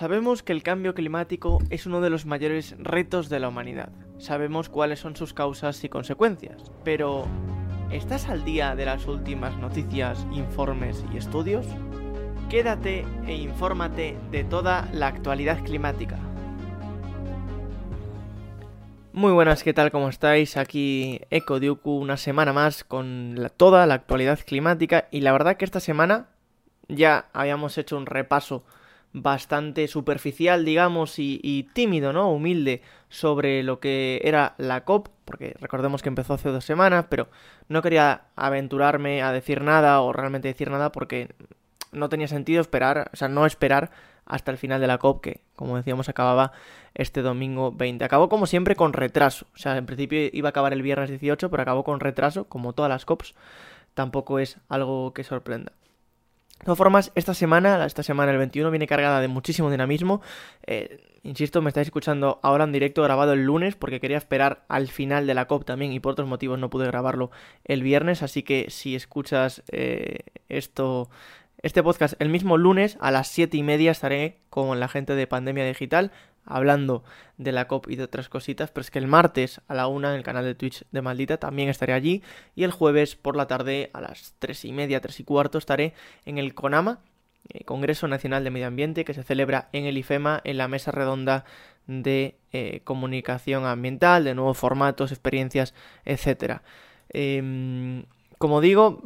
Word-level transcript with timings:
Sabemos 0.00 0.42
que 0.42 0.52
el 0.52 0.62
cambio 0.62 0.94
climático 0.94 1.58
es 1.68 1.84
uno 1.84 2.00
de 2.00 2.08
los 2.08 2.24
mayores 2.24 2.74
retos 2.78 3.28
de 3.28 3.38
la 3.38 3.48
humanidad. 3.48 3.90
Sabemos 4.16 4.70
cuáles 4.70 4.98
son 4.98 5.14
sus 5.14 5.34
causas 5.34 5.84
y 5.84 5.90
consecuencias. 5.90 6.72
Pero, 6.84 7.26
¿estás 7.90 8.30
al 8.30 8.42
día 8.42 8.74
de 8.74 8.86
las 8.86 9.06
últimas 9.06 9.58
noticias, 9.58 10.26
informes 10.32 11.04
y 11.12 11.18
estudios? 11.18 11.66
Quédate 12.48 13.04
e 13.26 13.34
infórmate 13.34 14.16
de 14.30 14.42
toda 14.42 14.88
la 14.94 15.08
actualidad 15.08 15.62
climática. 15.64 16.16
Muy 19.12 19.32
buenas, 19.32 19.62
¿qué 19.62 19.74
tal? 19.74 19.90
¿Cómo 19.90 20.08
estáis? 20.08 20.56
Aquí 20.56 21.20
Eco 21.28 21.60
Diuku 21.60 21.94
una 21.94 22.16
semana 22.16 22.54
más 22.54 22.84
con 22.84 23.50
toda 23.58 23.86
la 23.86 23.96
actualidad 23.96 24.38
climática 24.46 25.08
y 25.10 25.20
la 25.20 25.32
verdad 25.32 25.58
que 25.58 25.66
esta 25.66 25.78
semana 25.78 26.28
ya 26.88 27.26
habíamos 27.34 27.76
hecho 27.76 27.98
un 27.98 28.06
repaso 28.06 28.64
bastante 29.12 29.88
superficial, 29.88 30.64
digamos, 30.64 31.18
y, 31.18 31.68
tímido, 31.72 32.12
¿no? 32.12 32.30
Humilde 32.30 32.82
sobre 33.08 33.62
lo 33.62 33.80
que 33.80 34.20
era 34.24 34.54
la 34.58 34.84
COP, 34.84 35.08
porque 35.24 35.54
recordemos 35.60 36.02
que 36.02 36.08
empezó 36.08 36.34
hace 36.34 36.48
dos 36.50 36.64
semanas, 36.64 37.06
pero 37.08 37.28
no 37.68 37.82
quería 37.82 38.22
aventurarme 38.36 39.22
a 39.22 39.32
decir 39.32 39.62
nada 39.62 40.00
o 40.00 40.12
realmente 40.12 40.48
decir 40.48 40.70
nada 40.70 40.92
porque 40.92 41.34
no 41.92 42.08
tenía 42.08 42.28
sentido 42.28 42.60
esperar, 42.60 43.10
o 43.12 43.16
sea, 43.16 43.28
no 43.28 43.46
esperar 43.46 43.90
hasta 44.26 44.52
el 44.52 44.58
final 44.58 44.80
de 44.80 44.86
la 44.86 44.98
COP, 44.98 45.22
que 45.22 45.40
como 45.56 45.76
decíamos 45.76 46.08
acababa 46.08 46.52
este 46.94 47.20
domingo 47.20 47.72
20. 47.72 48.04
Acabó 48.04 48.28
como 48.28 48.46
siempre 48.46 48.76
con 48.76 48.92
retraso, 48.92 49.46
o 49.54 49.58
sea, 49.58 49.76
en 49.76 49.86
principio 49.86 50.20
iba 50.32 50.48
a 50.48 50.50
acabar 50.50 50.72
el 50.72 50.82
viernes 50.82 51.10
18, 51.10 51.50
pero 51.50 51.62
acabó 51.62 51.82
con 51.82 51.98
retraso, 51.98 52.44
como 52.44 52.72
todas 52.72 52.88
las 52.88 53.04
COPs, 53.04 53.34
tampoco 53.94 54.38
es 54.38 54.58
algo 54.68 55.12
que 55.12 55.24
sorprenda. 55.24 55.72
De 56.60 56.66
todas 56.66 56.76
formas, 56.76 57.10
esta 57.14 57.32
semana, 57.32 57.86
esta 57.86 58.02
semana 58.02 58.32
el 58.32 58.38
21, 58.38 58.70
viene 58.70 58.86
cargada 58.86 59.22
de 59.22 59.28
muchísimo 59.28 59.70
dinamismo. 59.70 60.20
Eh, 60.66 61.00
insisto, 61.22 61.62
me 61.62 61.70
estáis 61.70 61.86
escuchando 61.86 62.38
ahora 62.42 62.64
en 62.64 62.72
directo, 62.72 63.02
grabado 63.02 63.32
el 63.32 63.44
lunes, 63.44 63.76
porque 63.76 63.98
quería 63.98 64.18
esperar 64.18 64.66
al 64.68 64.88
final 64.88 65.26
de 65.26 65.32
la 65.32 65.46
COP 65.46 65.64
también 65.64 65.92
y 65.94 66.00
por 66.00 66.12
otros 66.12 66.28
motivos 66.28 66.58
no 66.58 66.68
pude 66.68 66.86
grabarlo 66.86 67.30
el 67.64 67.82
viernes. 67.82 68.22
Así 68.22 68.42
que 68.42 68.66
si 68.68 68.94
escuchas 68.94 69.62
eh, 69.72 70.18
esto, 70.50 71.08
este 71.62 71.82
podcast 71.82 72.20
el 72.20 72.28
mismo 72.28 72.58
lunes 72.58 72.98
a 73.00 73.10
las 73.10 73.28
7 73.28 73.56
y 73.56 73.62
media 73.62 73.90
estaré 73.90 74.40
con 74.50 74.80
la 74.80 74.88
gente 74.88 75.14
de 75.14 75.26
Pandemia 75.26 75.64
Digital 75.64 76.12
hablando 76.44 77.04
de 77.38 77.52
la 77.52 77.66
COP 77.68 77.90
y 77.90 77.96
de 77.96 78.04
otras 78.04 78.28
cositas, 78.28 78.70
pero 78.70 78.82
es 78.82 78.90
que 78.90 78.98
el 78.98 79.06
martes 79.06 79.60
a 79.68 79.74
la 79.74 79.86
una 79.86 80.10
en 80.10 80.16
el 80.16 80.22
canal 80.22 80.44
de 80.44 80.54
Twitch 80.54 80.84
de 80.90 81.02
Maldita 81.02 81.38
también 81.38 81.68
estaré 81.68 81.92
allí 81.92 82.22
y 82.54 82.64
el 82.64 82.70
jueves 82.70 83.16
por 83.16 83.36
la 83.36 83.46
tarde 83.46 83.90
a 83.92 84.00
las 84.00 84.34
tres 84.38 84.64
y 84.64 84.72
media, 84.72 85.00
tres 85.00 85.20
y 85.20 85.24
cuarto 85.24 85.58
estaré 85.58 85.94
en 86.24 86.38
el 86.38 86.54
CONAMA, 86.54 87.00
eh, 87.48 87.64
Congreso 87.64 88.08
Nacional 88.08 88.44
de 88.44 88.50
Medio 88.50 88.66
Ambiente, 88.66 89.04
que 89.04 89.14
se 89.14 89.22
celebra 89.22 89.68
en 89.72 89.86
el 89.86 89.98
IFEMA 89.98 90.40
en 90.44 90.58
la 90.58 90.68
mesa 90.68 90.90
redonda 90.90 91.44
de 91.86 92.36
eh, 92.52 92.82
comunicación 92.84 93.64
ambiental, 93.64 94.24
de 94.24 94.34
nuevos 94.34 94.58
formatos, 94.58 95.10
experiencias, 95.10 95.74
etcétera. 96.04 96.62
Em, 97.08 98.04
como 98.38 98.60
digo, 98.60 99.02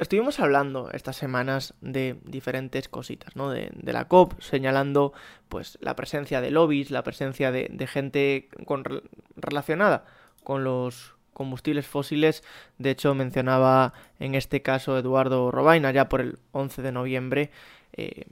estuvimos 0.00 0.40
hablando 0.40 0.90
estas 0.92 1.16
semanas 1.16 1.74
de 1.80 2.16
diferentes 2.24 2.88
cositas, 2.88 3.36
¿no? 3.36 3.50
De, 3.50 3.70
la 3.82 4.06
COP, 4.06 4.40
señalando 4.40 5.12
pues 5.48 5.78
la 5.80 5.96
presencia 5.96 6.40
de 6.40 6.50
lobbies, 6.50 6.90
la 6.90 7.02
presencia 7.02 7.52
de, 7.52 7.86
gente 7.86 8.48
relacionada 9.36 10.04
con 10.42 10.64
los 10.64 11.14
combustibles 11.32 11.86
fósiles. 11.86 12.42
De 12.78 12.90
hecho, 12.90 13.14
mencionaba 13.14 13.92
en 14.18 14.34
este 14.34 14.62
caso 14.62 14.98
Eduardo 14.98 15.50
Robaina 15.50 15.90
ya 15.90 16.08
por 16.08 16.20
el 16.20 16.38
11 16.52 16.82
de 16.82 16.92
noviembre 16.92 17.50
eh, 17.92 18.26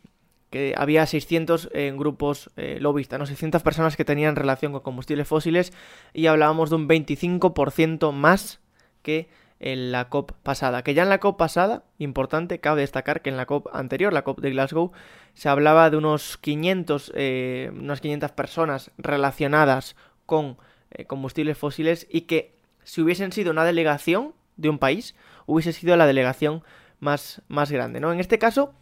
que 0.50 0.74
había 0.76 1.06
600 1.06 1.70
eh, 1.72 1.92
grupos 1.96 2.50
eh, 2.56 2.80
¿no? 2.80 3.26
600 3.26 3.62
personas 3.62 3.96
que 3.96 4.04
tenían 4.04 4.36
relación 4.36 4.72
con 4.72 4.80
combustibles 4.80 5.28
fósiles 5.28 5.72
y 6.12 6.26
hablábamos 6.26 6.70
de 6.70 6.76
un 6.76 6.88
25% 6.88 8.12
más 8.12 8.60
que 9.02 9.28
en 9.60 9.92
la 9.92 10.08
COP 10.08 10.32
pasada. 10.42 10.82
Que 10.82 10.94
ya 10.94 11.02
en 11.02 11.10
la 11.10 11.20
COP 11.20 11.38
pasada, 11.38 11.84
importante, 11.98 12.58
cabe 12.58 12.80
destacar 12.80 13.22
que 13.22 13.30
en 13.30 13.36
la 13.36 13.46
COP 13.46 13.68
anterior, 13.72 14.12
la 14.12 14.22
COP 14.22 14.40
de 14.40 14.50
Glasgow, 14.50 14.92
se 15.34 15.48
hablaba 15.48 15.90
de 15.90 15.98
unos 15.98 16.38
500, 16.38 17.12
eh, 17.14 17.70
unas 17.72 18.00
500 18.00 18.32
personas 18.32 18.90
relacionadas 18.98 19.94
con 20.26 20.56
eh, 20.90 21.04
combustibles 21.04 21.58
fósiles 21.58 22.06
y 22.10 22.22
que 22.22 22.56
si 22.82 23.02
hubiesen 23.02 23.32
sido 23.32 23.52
una 23.52 23.64
delegación 23.64 24.34
de 24.56 24.70
un 24.70 24.78
país, 24.78 25.14
hubiese 25.46 25.72
sido 25.72 25.96
la 25.96 26.06
delegación 26.06 26.62
más, 26.98 27.42
más 27.48 27.70
grande, 27.70 28.00
¿no? 28.00 28.12
En 28.12 28.20
este 28.20 28.38
caso, 28.38 28.74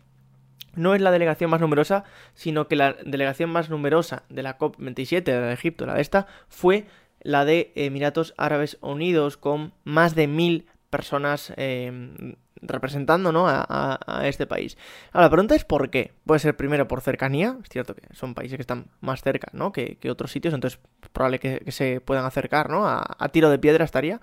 no 0.74 0.94
es 0.94 1.00
la 1.00 1.10
delegación 1.10 1.50
más 1.50 1.60
numerosa, 1.60 2.04
sino 2.34 2.68
que 2.68 2.76
la 2.76 2.94
delegación 3.04 3.50
más 3.50 3.68
numerosa 3.68 4.22
de 4.28 4.42
la 4.42 4.58
COP27, 4.58 5.22
de 5.24 5.40
la 5.40 5.46
de 5.48 5.54
Egipto, 5.54 5.86
la 5.86 5.94
de 5.94 6.02
esta, 6.02 6.26
fue 6.48 6.86
la 7.20 7.44
de 7.44 7.72
Emiratos 7.74 8.34
Árabes 8.36 8.78
Unidos, 8.80 9.36
con 9.36 9.72
más 9.84 10.14
de 10.14 10.26
mil 10.26 10.66
personas 10.90 11.52
eh, 11.56 12.36
representando 12.62 13.32
¿no? 13.32 13.46
a, 13.48 14.22
este 14.24 14.46
país. 14.46 14.76
Ahora, 15.12 15.26
la 15.26 15.30
pregunta 15.30 15.54
es 15.54 15.64
por 15.64 15.90
qué. 15.90 16.12
Puede 16.24 16.40
ser 16.40 16.56
primero 16.56 16.88
por 16.88 17.00
cercanía, 17.00 17.56
es 17.62 17.68
cierto 17.68 17.94
que 17.94 18.02
son 18.14 18.34
países 18.34 18.56
que 18.56 18.62
están 18.62 18.86
más 19.00 19.22
cerca 19.22 19.48
¿no? 19.52 19.72
que, 19.72 19.98
otros 20.10 20.32
sitios, 20.32 20.54
entonces 20.54 20.80
es 21.02 21.08
probable 21.10 21.38
que, 21.38 21.70
se 21.70 22.00
puedan 22.00 22.24
acercar, 22.24 22.70
¿no? 22.70 22.86
A, 22.86 23.28
tiro 23.32 23.50
de 23.50 23.58
piedra 23.58 23.84
estaría. 23.84 24.20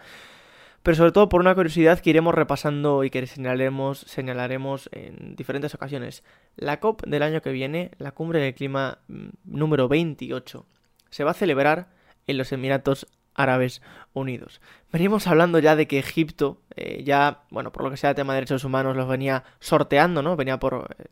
Pero 0.83 0.97
sobre 0.97 1.11
todo 1.11 1.29
por 1.29 1.41
una 1.41 1.55
curiosidad 1.55 1.99
que 1.99 2.11
iremos 2.11 2.35
repasando 2.35 3.03
y 3.03 3.09
que 3.09 3.25
señalaremos, 3.25 3.99
señalaremos 4.01 4.87
en 4.91 5.35
diferentes 5.35 5.73
ocasiones. 5.73 6.23
La 6.57 6.79
COP 6.79 7.03
del 7.07 7.23
año 7.23 7.41
que 7.41 7.51
viene, 7.51 7.91
la 7.97 8.11
cumbre 8.11 8.39
del 8.39 8.53
clima 8.53 8.99
mm, 9.07 9.29
número 9.45 9.87
28, 9.87 10.65
se 11.09 11.23
va 11.23 11.31
a 11.31 11.33
celebrar 11.35 11.87
en 12.27 12.37
los 12.37 12.51
Emiratos 12.51 13.07
Árabes 13.35 13.81
Unidos. 14.13 14.61
Venimos 14.91 15.27
hablando 15.27 15.59
ya 15.59 15.75
de 15.75 15.87
que 15.87 15.99
Egipto, 15.99 16.61
eh, 16.75 17.03
ya, 17.03 17.41
bueno, 17.49 17.71
por 17.71 17.83
lo 17.83 17.91
que 17.91 17.97
sea 17.97 18.15
tema 18.15 18.33
de 18.33 18.37
derechos 18.37 18.63
humanos, 18.63 18.95
los 18.95 19.07
venía 19.07 19.43
sorteando, 19.59 20.21
¿no? 20.21 20.35
Venía 20.35 20.57
por... 20.57 20.95
Eh, 20.97 21.05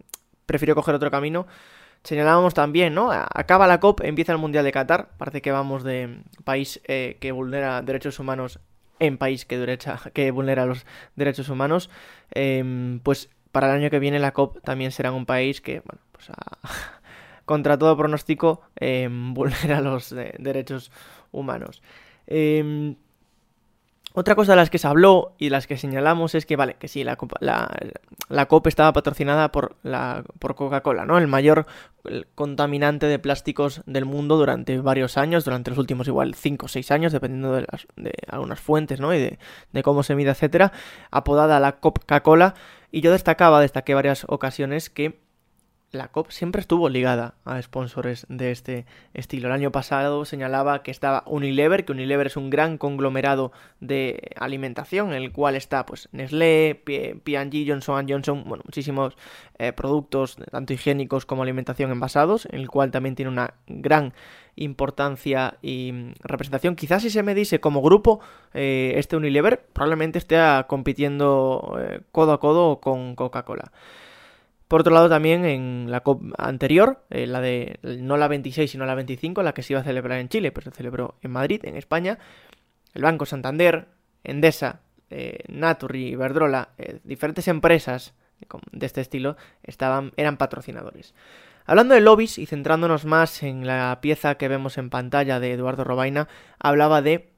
prefirió 0.45 0.75
coger 0.75 0.95
otro 0.95 1.11
camino. 1.11 1.47
Señalábamos 2.03 2.53
también, 2.53 2.93
¿no? 2.93 3.11
Acaba 3.11 3.67
la 3.67 3.79
COP, 3.79 4.01
empieza 4.01 4.33
el 4.33 4.37
Mundial 4.37 4.65
de 4.65 4.71
Qatar. 4.71 5.09
Parece 5.17 5.41
que 5.41 5.51
vamos 5.51 5.83
de 5.83 6.21
país 6.43 6.81
eh, 6.85 7.17
que 7.21 7.31
vulnera 7.31 7.81
derechos 7.81 8.19
humanos 8.19 8.59
en 8.99 9.17
país 9.17 9.45
que, 9.45 9.57
derecha, 9.57 9.99
que 10.13 10.31
vulnera 10.31 10.65
los 10.65 10.85
derechos 11.15 11.49
humanos. 11.49 11.89
Em, 12.31 12.99
pues 12.99 13.29
para 13.51 13.67
el 13.67 13.81
año 13.81 13.89
que 13.89 13.99
viene 13.99 14.19
la 14.19 14.31
COP 14.31 14.61
también 14.63 14.91
será 14.91 15.11
un 15.11 15.25
país 15.25 15.61
que, 15.61 15.81
bueno, 15.81 16.01
pues 16.11 16.29
contra 17.45 17.77
todo 17.77 17.95
pronóstico 17.97 18.61
em, 18.75 19.33
vulnera 19.35 19.81
los 19.81 20.13
derechos 20.39 20.91
humanos. 21.31 21.81
Em, 22.27 22.95
otra 24.15 24.35
cosa 24.35 24.51
de 24.51 24.57
las 24.57 24.69
que 24.69 24.77
se 24.77 24.87
habló 24.87 25.33
y 25.39 25.45
de 25.45 25.51
las 25.51 25.65
que 25.65 25.75
señalamos 25.75 26.35
es 26.35 26.45
que, 26.45 26.55
vale, 26.55 26.75
que 26.75 26.87
sí, 26.87 27.03
la, 27.03 27.17
la, 28.29 28.45
COP 28.45 28.67
estaba 28.67 28.93
patrocinada 28.93 29.51
por, 29.51 29.75
la, 29.81 30.23
por 30.37 30.53
Coca-Cola, 30.53 31.03
¿no? 31.05 31.17
El 31.17 31.27
mayor 31.27 31.65
contaminante 32.35 33.07
de 33.07 33.17
plásticos 33.17 33.81
del 33.87 34.05
mundo 34.05 34.37
durante 34.37 34.79
varios 34.79 35.17
años, 35.17 35.45
durante 35.45 35.71
los 35.71 35.79
últimos 35.79 36.07
igual 36.07 36.35
5 36.35 36.67
o 36.67 36.69
6 36.69 36.91
años, 36.91 37.11
dependiendo 37.11 37.53
de, 37.53 37.65
de 37.95 38.13
algunas 38.27 38.59
fuentes, 38.59 38.99
¿no? 38.99 39.15
Y 39.15 39.19
de, 39.19 39.39
de 39.71 39.83
cómo 39.83 40.03
se 40.03 40.13
mide, 40.13 40.29
etcétera, 40.29 40.73
apodada 41.09 41.59
la 41.59 41.77
Coca-Cola. 41.77 42.53
Y 42.91 43.01
yo 43.01 43.11
destacaba, 43.11 43.61
destaqué 43.61 43.95
varias 43.95 44.27
ocasiones 44.29 44.91
que 44.91 45.22
la 45.93 46.07
COP 46.07 46.31
siempre 46.31 46.59
estuvo 46.59 46.89
ligada 46.89 47.35
a 47.45 47.61
sponsors 47.61 48.25
de 48.27 48.51
este 48.51 48.85
estilo. 49.13 49.47
El 49.47 49.53
año 49.53 49.71
pasado 49.71 50.25
señalaba 50.25 50.81
que 50.81 50.89
estaba 50.89 51.23
Unilever, 51.27 51.85
que 51.85 51.91
Unilever 51.91 52.27
es 52.27 52.35
un 52.35 52.49
gran 52.49 52.79
conglomerado 52.79 53.51
de 53.79 54.31
alimentación, 54.37 55.09
en 55.13 55.21
el 55.21 55.31
cual 55.31 55.55
está 55.55 55.85
pues 55.85 56.09
Nestlé, 56.11 56.81
P&G, 56.83 57.65
Johnson 57.67 58.07
Johnson, 58.09 58.43
bueno, 58.47 58.63
muchísimos 58.65 59.15
eh, 59.59 59.71
productos, 59.71 60.37
tanto 60.51 60.73
higiénicos 60.73 61.27
como 61.27 61.43
alimentación 61.43 61.91
envasados, 61.91 62.47
en 62.47 62.59
el 62.59 62.69
cual 62.69 62.89
también 62.89 63.13
tiene 63.15 63.29
una 63.29 63.53
gran 63.67 64.13
importancia 64.55 65.57
y 65.61 65.93
representación. 66.23 66.75
Quizás 66.75 67.03
si 67.03 67.11
se 67.11 67.21
me 67.21 67.35
dice 67.35 67.59
como 67.59 67.83
grupo, 67.83 68.19
eh, 68.55 68.93
este 68.97 69.15
Unilever 69.15 69.63
probablemente 69.73 70.17
esté 70.17 70.37
compitiendo 70.67 71.77
eh, 71.79 72.01
codo 72.11 72.33
a 72.33 72.39
codo 72.39 72.79
con 72.79 73.15
Coca-Cola. 73.15 73.71
Por 74.73 74.81
otro 74.81 74.95
lado, 74.95 75.07
también 75.07 75.45
en 75.45 75.91
la 75.91 75.99
COP 75.99 76.33
anterior, 76.35 77.05
eh, 77.11 77.27
la 77.27 77.41
de 77.41 77.77
no 77.83 78.17
la 78.17 78.27
26 78.27 78.71
sino 78.71 78.87
la 78.87 78.95
25, 78.95 79.43
la 79.43 79.53
que 79.53 79.61
se 79.61 79.73
iba 79.73 79.81
a 79.81 79.83
celebrar 79.83 80.17
en 80.17 80.29
Chile, 80.29 80.51
pero 80.51 80.63
se 80.63 80.75
celebró 80.75 81.13
en 81.21 81.29
Madrid, 81.29 81.63
en 81.65 81.77
España, 81.77 82.17
el 82.95 83.03
Banco 83.03 83.27
Santander, 83.27 83.89
Endesa, 84.23 84.81
eh, 85.11 85.43
Naturi, 85.47 86.07
Iberdrola, 86.07 86.69
eh, 86.79 87.01
diferentes 87.03 87.47
empresas 87.47 88.15
de 88.71 88.85
este 88.87 89.01
estilo 89.01 89.37
estaban, 89.61 90.11
eran 90.17 90.37
patrocinadores. 90.37 91.13
Hablando 91.65 91.93
de 91.93 92.01
lobbies 92.01 92.39
y 92.39 92.47
centrándonos 92.47 93.05
más 93.05 93.43
en 93.43 93.67
la 93.67 93.99
pieza 94.01 94.39
que 94.39 94.47
vemos 94.47 94.79
en 94.79 94.89
pantalla 94.89 95.39
de 95.39 95.51
Eduardo 95.51 95.83
Robaina, 95.83 96.27
hablaba 96.57 97.03
de 97.03 97.32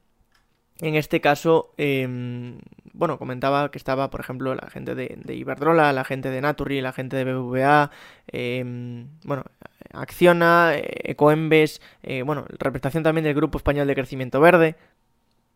En 0.80 0.94
este 0.94 1.20
caso, 1.22 1.72
em, 1.78 2.58
bueno, 2.92 3.18
comentaba 3.18 3.70
que 3.70 3.78
estaba, 3.78 4.10
por 4.10 4.20
ejemplo, 4.20 4.54
la 4.54 4.68
gente 4.68 4.94
de, 4.94 5.34
Iberdrola, 5.34 5.92
la 5.92 6.04
gente 6.04 6.30
de 6.30 6.40
Naturi, 6.40 6.80
la 6.82 6.92
gente 6.92 7.16
de 7.16 7.24
BBVA, 7.24 7.90
em, 8.28 9.08
bueno, 9.24 9.44
Acciona, 9.92 10.74
Ecoembes, 10.76 11.80
eh, 12.02 12.22
bueno, 12.22 12.44
representación 12.48 13.02
también 13.02 13.24
del 13.24 13.34
Grupo 13.34 13.56
Español 13.58 13.86
de 13.86 13.94
Crecimiento 13.94 14.40
Verde, 14.40 14.76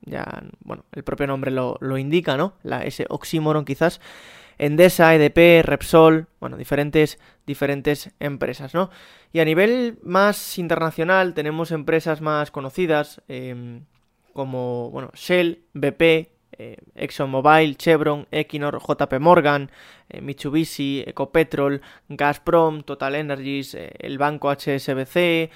ya, 0.03 0.43
bueno, 0.61 0.85
el 0.93 1.05
propio 1.05 1.27
nombre 1.27 1.51
lo, 1.51 1.99
indica, 1.99 2.37
¿no? 2.37 2.55
La, 2.63 2.85
ese 2.85 3.07
oxímoron 3.09 3.65
quizás. 3.65 4.01
Endesa, 4.59 5.15
EDP, 5.15 5.65
Repsol, 5.65 6.29
bueno, 6.39 6.57
diferentes, 6.57 7.19
diferentes 7.47 8.11
empresas, 8.21 8.75
¿no? 8.75 8.91
Y 9.33 9.41
a 9.41 9.45
nivel 9.45 9.99
más 10.03 10.59
internacional 10.59 11.35
tenemos 11.35 11.71
empresas 11.71 12.21
más 12.21 12.51
conocidas 12.51 13.23
em, 13.29 13.85
como, 14.33 14.91
bueno, 14.91 15.11
Shell, 15.15 15.65
BP, 15.75 16.31
eh, 16.53 16.77
ExxonMobil, 16.95 17.77
Chevron, 17.77 18.27
Equinor, 18.31 18.81
JP 18.81 19.19
Morgan, 19.19 19.71
eh, 20.09 20.21
Mitsubishi, 20.21 21.03
Ecopetrol, 21.07 21.81
Gazprom, 22.09 22.83
Total 22.83 23.15
Energies, 23.15 23.75
eh, 23.75 23.93
el 23.99 24.19
banco 24.19 24.51
HSBC, 24.51 25.51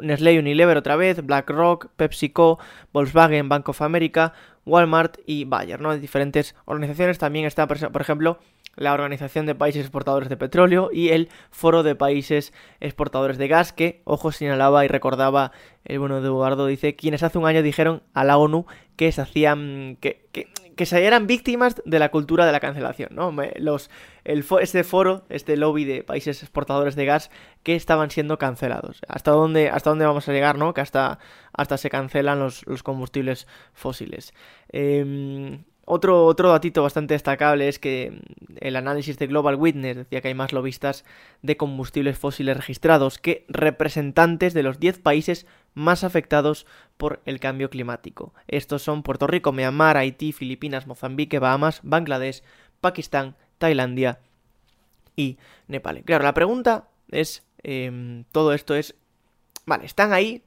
Nestlé 0.00 0.38
Unilever 0.38 0.76
otra 0.76 0.96
vez, 0.96 1.24
BlackRock, 1.24 1.88
PepsiCo, 1.96 2.58
Volkswagen, 2.92 3.48
Bank 3.48 3.68
of 3.68 3.82
America, 3.82 4.32
Walmart 4.64 5.18
y 5.26 5.44
Bayer, 5.44 5.80
¿no? 5.80 5.96
Diferentes 5.96 6.54
organizaciones. 6.64 7.18
También 7.18 7.46
está, 7.46 7.66
por 7.66 8.00
ejemplo, 8.00 8.38
la 8.76 8.92
Organización 8.92 9.46
de 9.46 9.54
Países 9.54 9.82
Exportadores 9.82 10.28
de 10.28 10.36
Petróleo 10.36 10.90
y 10.92 11.10
el 11.10 11.28
Foro 11.50 11.82
de 11.82 11.94
Países 11.94 12.52
Exportadores 12.80 13.38
de 13.38 13.48
Gas, 13.48 13.72
que, 13.72 14.02
ojo, 14.04 14.32
señalaba 14.32 14.84
y 14.84 14.88
recordaba 14.88 15.52
el 15.84 15.98
bueno 15.98 16.20
de 16.20 16.26
Eduardo, 16.26 16.66
dice, 16.66 16.96
quienes 16.96 17.22
hace 17.22 17.38
un 17.38 17.46
año 17.46 17.62
dijeron 17.62 18.02
a 18.14 18.24
la 18.24 18.38
ONU 18.38 18.66
que 18.96 19.12
se 19.12 19.20
hacían, 19.20 19.96
que, 20.00 20.24
que, 20.76 20.86
se 20.86 21.04
eran 21.04 21.26
víctimas 21.26 21.82
de 21.84 21.98
la 21.98 22.10
cultura 22.10 22.46
de 22.46 22.52
la 22.52 22.60
cancelación, 22.60 23.10
¿no? 23.12 23.34
Los, 23.56 23.90
el, 24.24 24.44
este 24.60 24.84
foro, 24.84 25.24
este 25.28 25.56
lobby 25.56 25.84
de 25.84 26.02
países 26.02 26.42
exportadores 26.42 26.96
de 26.96 27.04
gas 27.04 27.30
que 27.62 27.74
estaban 27.74 28.10
siendo 28.10 28.38
cancelados. 28.38 29.00
¿Hasta 29.08 29.32
dónde, 29.32 29.68
hasta 29.68 29.90
dónde 29.90 30.06
vamos 30.06 30.28
a 30.28 30.32
llegar, 30.32 30.58
no? 30.58 30.74
Que 30.74 30.80
hasta, 30.80 31.18
hasta 31.52 31.76
se 31.76 31.90
cancelan 31.90 32.38
los, 32.38 32.66
los 32.66 32.82
combustibles 32.82 33.46
fósiles. 33.72 34.32
Eh, 34.72 35.58
otro, 35.86 36.26
otro 36.26 36.50
datito 36.50 36.82
bastante 36.82 37.14
destacable 37.14 37.68
es 37.68 37.78
que 37.78 38.20
el 38.60 38.76
análisis 38.76 39.18
de 39.18 39.26
Global 39.26 39.56
Witness 39.56 39.96
decía 39.96 40.20
que 40.20 40.28
hay 40.28 40.34
más 40.34 40.52
lobistas 40.52 41.04
de 41.42 41.56
combustibles 41.56 42.18
fósiles 42.18 42.56
registrados 42.56 43.18
que 43.18 43.44
representantes 43.48 44.54
de 44.54 44.62
los 44.62 44.80
10 44.80 44.98
países 45.00 45.46
más 45.74 46.04
afectados 46.04 46.66
por 46.96 47.20
el 47.26 47.40
cambio 47.40 47.68
climático. 47.68 48.32
Estos 48.48 48.82
son 48.82 49.02
Puerto 49.02 49.26
Rico, 49.26 49.52
Myanmar, 49.52 49.96
Haití, 49.96 50.32
Filipinas, 50.32 50.86
Mozambique, 50.86 51.38
Bahamas, 51.38 51.80
Bangladesh, 51.82 52.42
Pakistán, 52.80 53.36
Tailandia 53.58 54.20
y 55.16 55.38
Nepal. 55.68 56.02
Claro, 56.04 56.24
la 56.24 56.34
pregunta 56.34 56.88
es, 57.10 57.44
em, 57.62 58.24
todo 58.32 58.52
esto 58.54 58.74
es, 58.74 58.94
vale, 59.66 59.84
están 59.84 60.12
ahí, 60.12 60.42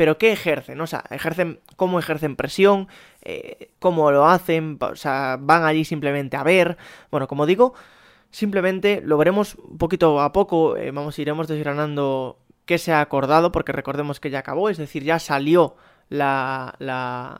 pero 0.00 0.16
¿qué 0.16 0.32
ejercen? 0.32 0.80
O 0.80 0.86
sea, 0.86 1.04
ejercen, 1.10 1.60
¿cómo 1.76 1.98
ejercen 1.98 2.34
presión? 2.34 2.88
Eh, 3.20 3.68
¿Cómo 3.80 4.10
lo 4.10 4.26
hacen? 4.26 4.78
O 4.80 4.96
sea, 4.96 5.36
van 5.38 5.64
allí 5.64 5.84
simplemente 5.84 6.38
a 6.38 6.42
ver. 6.42 6.78
Bueno, 7.10 7.28
como 7.28 7.44
digo, 7.44 7.74
simplemente 8.30 9.02
lo 9.04 9.18
veremos 9.18 9.58
poquito 9.78 10.22
a 10.22 10.32
poco. 10.32 10.78
Eh, 10.78 10.90
vamos, 10.90 11.18
iremos 11.18 11.48
desgranando 11.48 12.38
qué 12.64 12.78
se 12.78 12.94
ha 12.94 13.02
acordado, 13.02 13.52
porque 13.52 13.72
recordemos 13.72 14.20
que 14.20 14.30
ya 14.30 14.38
acabó, 14.38 14.70
es 14.70 14.78
decir, 14.78 15.04
ya 15.04 15.18
salió 15.18 15.76
la, 16.08 16.76
la 16.78 17.36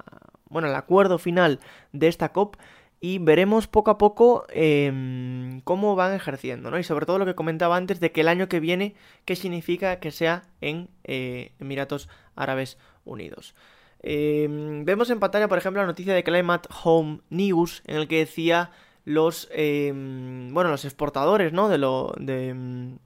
bueno, 0.50 0.68
el 0.68 0.74
acuerdo 0.74 1.16
final 1.18 1.60
de 1.92 2.08
esta 2.08 2.28
COP 2.30 2.56
y 3.00 3.18
veremos 3.18 3.66
poco 3.66 3.90
a 3.90 3.98
poco 3.98 4.44
em, 4.50 5.62
cómo 5.62 5.96
van 5.96 6.14
ejerciendo, 6.14 6.70
¿no? 6.70 6.78
Y 6.78 6.84
sobre 6.84 7.06
todo 7.06 7.18
lo 7.18 7.24
que 7.24 7.34
comentaba 7.34 7.76
antes 7.76 7.98
de 7.98 8.12
que 8.12 8.20
el 8.20 8.28
año 8.28 8.48
que 8.48 8.60
viene, 8.60 8.94
¿qué 9.24 9.36
significa 9.36 10.00
que 10.00 10.10
sea 10.10 10.42
en 10.60 10.88
eh, 11.04 11.52
Emiratos 11.58 12.10
Árabes 12.36 12.76
Unidos? 13.06 13.54
Em, 14.02 14.84
vemos 14.84 15.08
en 15.08 15.18
pantalla, 15.18 15.48
por 15.48 15.56
ejemplo, 15.56 15.80
la 15.80 15.86
noticia 15.86 16.12
de 16.12 16.22
Climate 16.22 16.68
Home 16.84 17.20
News, 17.30 17.82
en 17.86 17.96
el 17.96 18.06
que 18.06 18.18
decía 18.18 18.70
los, 19.06 19.48
em, 19.52 20.52
bueno, 20.52 20.68
los 20.70 20.84
exportadores, 20.84 21.54
¿no? 21.54 21.70
De 21.70 21.78
lo, 21.78 22.14
de, 22.18 22.98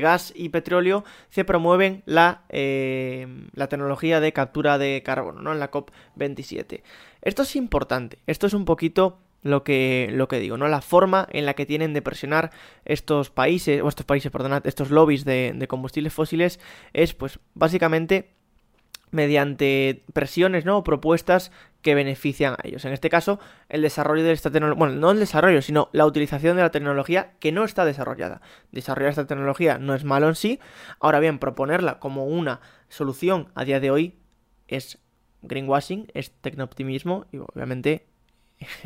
gas 0.00 0.32
y 0.34 0.48
petróleo 0.48 1.04
se 1.28 1.44
promueven 1.44 2.02
la, 2.06 2.44
la 2.48 3.68
tecnología 3.68 4.20
de 4.20 4.32
captura 4.32 4.78
de 4.78 5.02
carbono, 5.04 5.42
¿no? 5.42 5.52
En 5.52 5.60
la 5.60 5.70
COP27. 5.70 6.82
Esto 7.20 7.42
es 7.42 7.54
importante, 7.56 8.18
esto 8.26 8.46
es 8.46 8.54
un 8.54 8.64
poquito 8.64 9.18
lo 9.42 9.64
que, 9.64 10.08
lo 10.12 10.28
que 10.28 10.38
digo, 10.38 10.56
¿no? 10.56 10.68
La 10.68 10.80
forma 10.80 11.28
en 11.30 11.46
la 11.46 11.54
que 11.54 11.66
tienen 11.66 11.92
de 11.92 12.02
presionar 12.02 12.50
estos 12.84 13.30
países, 13.30 13.82
o 13.82 13.88
estos 13.88 14.06
países, 14.06 14.30
perdonad, 14.30 14.66
estos 14.66 14.90
lobbies 14.90 15.24
de, 15.24 15.52
de 15.54 15.68
combustibles 15.68 16.12
fósiles 16.12 16.60
es, 16.92 17.14
pues, 17.14 17.38
básicamente 17.54 18.30
mediante 19.12 20.04
presiones, 20.12 20.64
¿no? 20.64 20.78
O 20.78 20.84
propuestas 20.84 21.52
que 21.82 21.94
benefician 21.94 22.54
a 22.54 22.66
ellos. 22.66 22.84
En 22.84 22.92
este 22.92 23.10
caso, 23.10 23.38
el 23.68 23.82
desarrollo 23.82 24.22
de 24.22 24.32
esta 24.32 24.50
tecnología, 24.50 24.78
bueno, 24.78 24.94
no 24.94 25.10
el 25.10 25.18
desarrollo, 25.18 25.60
sino 25.60 25.90
la 25.92 26.06
utilización 26.06 26.56
de 26.56 26.62
la 26.62 26.70
tecnología 26.70 27.32
que 27.38 27.52
no 27.52 27.64
está 27.64 27.84
desarrollada. 27.84 28.40
Desarrollar 28.70 29.10
esta 29.10 29.26
tecnología 29.26 29.78
no 29.78 29.94
es 29.94 30.04
malo 30.04 30.28
en 30.28 30.34
sí, 30.34 30.60
ahora 30.98 31.20
bien, 31.20 31.38
proponerla 31.38 31.98
como 31.98 32.24
una 32.24 32.60
solución 32.88 33.48
a 33.54 33.64
día 33.64 33.80
de 33.80 33.90
hoy 33.90 34.18
es 34.66 34.98
greenwashing, 35.42 36.08
es 36.14 36.32
tecnooptimismo 36.40 37.26
y 37.32 37.38
obviamente 37.38 38.06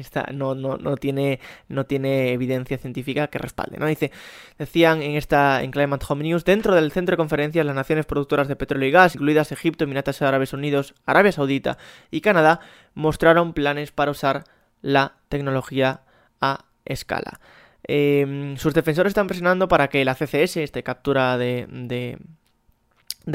no, 0.33 0.55
no, 0.55 0.77
no, 0.77 0.97
tiene, 0.97 1.41
no 1.69 1.87
tiene 1.87 2.33
evidencia 2.33 2.79
científica 2.79 3.29
que 3.29 3.39
respalde. 3.39 3.79
¿no? 3.79 3.87
Dice, 3.87 4.13
decían 4.59 5.03
en 5.03 5.17
esta 5.17 5.63
en 5.63 5.71
Climate 5.71 6.05
Home 6.09 6.25
News, 6.25 6.45
dentro 6.45 6.75
del 6.75 6.93
centro 6.93 7.15
de 7.15 7.17
conferencias, 7.19 7.65
las 7.67 7.75
naciones 7.75 8.07
productoras 8.07 8.49
de 8.49 8.57
petróleo 8.57 8.89
y 8.89 8.93
gas, 8.93 9.15
incluidas 9.15 9.53
Egipto, 9.53 9.85
Emiratos 9.85 10.23
Árabes 10.23 10.53
Unidos, 10.53 10.95
Arabia 11.05 11.33
Saudita 11.33 11.79
y 12.11 12.21
Canadá, 12.21 12.61
mostraron 12.95 13.53
planes 13.53 13.93
para 13.93 14.11
usar 14.11 14.45
la 14.83 15.17
tecnología 15.29 16.03
a 16.41 16.67
escala. 16.85 17.41
Em, 17.85 18.57
sus 18.57 18.75
defensores 18.75 19.11
están 19.11 19.27
presionando 19.29 19.69
para 19.69 19.89
que 19.89 20.05
la 20.05 20.15
CCS, 20.15 20.57
este 20.59 20.83
captura 20.83 21.39
de 21.39 21.67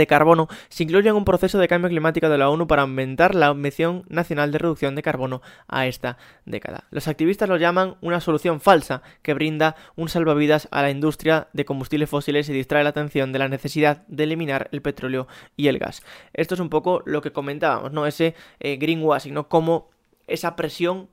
carbono 0.07 0.47
se 0.69 0.83
incluye 0.83 1.09
en 1.09 1.15
un 1.15 1.25
proceso 1.25 1.57
de 1.59 1.67
cambio 1.67 1.89
climático 1.89 2.29
de 2.29 2.37
la 2.37 2.49
ONU 2.49 2.67
para 2.67 2.83
aumentar 2.83 3.35
la 3.35 3.47
ambición 3.47 4.03
nacional 4.09 4.51
de 4.51 4.57
reducción 4.57 4.95
de 4.95 5.01
carbono 5.01 5.41
a 5.67 5.87
esta 5.87 6.17
década. 6.45 6.85
Los 6.91 7.07
activistas 7.07 7.49
lo 7.49 7.57
llaman 7.57 7.95
una 8.01 8.19
solución 8.19 8.61
falsa 8.61 9.01
que 9.21 9.33
brinda 9.33 9.75
un 9.95 10.09
salvavidas 10.09 10.67
a 10.71 10.81
la 10.81 10.89
industria 10.89 11.47
de 11.53 11.65
combustibles 11.65 12.09
fósiles 12.09 12.49
y 12.49 12.53
distrae 12.53 12.83
la 12.83 12.89
atención 12.89 13.31
de 13.31 13.39
la 13.39 13.47
necesidad 13.47 14.03
de 14.07 14.23
eliminar 14.23 14.69
el 14.71 14.81
petróleo 14.81 15.27
y 15.55 15.67
el 15.67 15.79
gas. 15.79 16.03
Esto 16.33 16.55
es 16.55 16.59
un 16.59 16.69
poco 16.69 17.03
lo 17.05 17.21
que 17.21 17.31
comentábamos, 17.31 17.91
¿no? 17.91 18.05
Ese 18.05 18.35
eh, 18.59 18.77
greenwashing, 18.77 19.33
¿no? 19.33 19.47
Como 19.47 19.89
esa 20.27 20.55
presión 20.55 21.09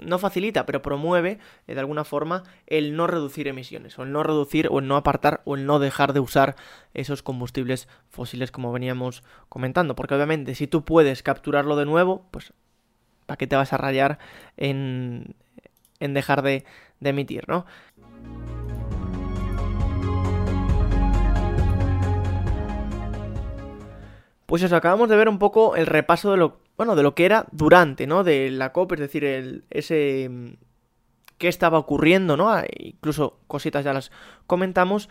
no 0.00 0.18
facilita, 0.18 0.66
pero 0.66 0.82
promueve 0.82 1.38
eh, 1.66 1.74
de 1.74 1.80
alguna 1.80 2.04
forma 2.04 2.42
el 2.66 2.96
no 2.96 3.06
reducir 3.06 3.48
emisiones, 3.48 3.98
o 3.98 4.02
el 4.02 4.12
no 4.12 4.22
reducir, 4.22 4.68
o 4.70 4.78
el 4.78 4.88
no 4.88 4.96
apartar, 4.96 5.42
o 5.44 5.56
el 5.56 5.66
no 5.66 5.78
dejar 5.78 6.12
de 6.12 6.20
usar 6.20 6.56
esos 6.94 7.22
combustibles 7.22 7.88
fósiles 8.08 8.50
como 8.50 8.72
veníamos 8.72 9.22
comentando. 9.48 9.94
Porque 9.94 10.14
obviamente 10.14 10.54
si 10.54 10.66
tú 10.66 10.84
puedes 10.84 11.22
capturarlo 11.22 11.76
de 11.76 11.86
nuevo, 11.86 12.26
pues 12.30 12.52
¿para 13.26 13.36
qué 13.36 13.46
te 13.46 13.56
vas 13.56 13.72
a 13.72 13.76
rayar 13.76 14.18
en, 14.56 15.34
en 16.00 16.14
dejar 16.14 16.42
de, 16.42 16.64
emitir, 17.00 17.48
¿no? 17.48 17.66
Pues 24.46 24.62
eso, 24.62 24.76
acabamos 24.76 25.10
de 25.10 25.16
ver 25.16 25.28
un 25.28 25.38
poco 25.38 25.76
el 25.76 25.86
repaso 25.86 26.30
de 26.30 26.38
lo 26.38 26.60
bueno, 26.78 26.96
de 26.96 27.02
lo 27.02 27.14
que 27.14 27.26
era 27.26 27.46
durante, 27.50 28.06
¿no? 28.06 28.24
De 28.24 28.50
la 28.50 28.72
COP, 28.72 28.92
es 28.92 29.00
decir, 29.00 29.24
el, 29.24 29.64
ese... 29.68 30.28
Mm, 30.30 30.52
qué 31.36 31.48
estaba 31.48 31.78
ocurriendo, 31.78 32.36
¿no? 32.36 32.50
Ah, 32.50 32.64
incluso 32.78 33.38
cositas 33.46 33.84
ya 33.84 33.92
las 33.92 34.10
comentamos, 34.46 35.08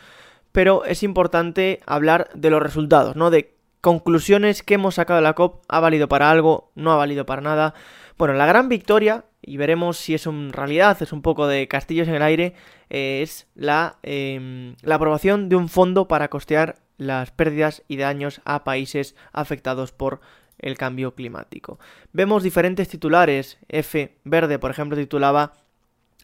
pero 0.52 0.86
es 0.86 1.04
importante 1.04 1.80
hablar 1.86 2.30
de 2.34 2.50
los 2.50 2.62
resultados, 2.62 3.16
¿no? 3.16 3.30
De 3.30 3.56
conclusiones 3.82 4.64
que 4.64 4.76
hemos 4.76 4.96
sacado 4.96 5.18
de 5.18 5.24
la 5.24 5.34
COP, 5.34 5.64
ha 5.68 5.80
valido 5.80 6.08
para 6.08 6.30
algo, 6.30 6.72
no 6.76 6.92
ha 6.92 6.98
valido 6.98 7.26
para 7.26 7.42
nada. 7.42 7.74
Bueno, 8.18 8.34
la 8.34 8.46
gran 8.46 8.70
victoria, 8.70 9.26
y 9.42 9.58
veremos 9.58 9.98
si 9.98 10.14
es 10.14 10.26
en 10.26 10.52
realidad, 10.52 10.98
es 11.02 11.14
un 11.14 11.22
poco 11.22 11.48
de 11.48 11.68
castillos 11.68 12.08
en 12.08 12.16
el 12.16 12.24
aire, 12.24 12.54
eh, 12.90 13.22
es 13.22 13.48
la, 13.56 13.98
em, 14.04 14.76
la 14.82 14.96
aprobación 14.96 15.50
de 15.50 15.56
un 15.56 15.70
fondo 15.70 16.08
para 16.08 16.30
costear 16.30 16.78
las 16.98 17.32
pérdidas 17.32 17.84
y 17.88 17.98
daños 17.98 18.42
a 18.44 18.64
países 18.64 19.16
afectados 19.32 19.92
por 19.92 20.20
el 20.60 20.78
cambio 20.78 21.14
climático. 21.16 21.80
Vemos 22.14 22.44
diferentes 22.44 22.88
titulares. 22.88 23.58
F 23.68 24.18
Verde, 24.24 24.60
por 24.60 24.72
ejemplo, 24.72 24.98
titulaba 24.98 25.54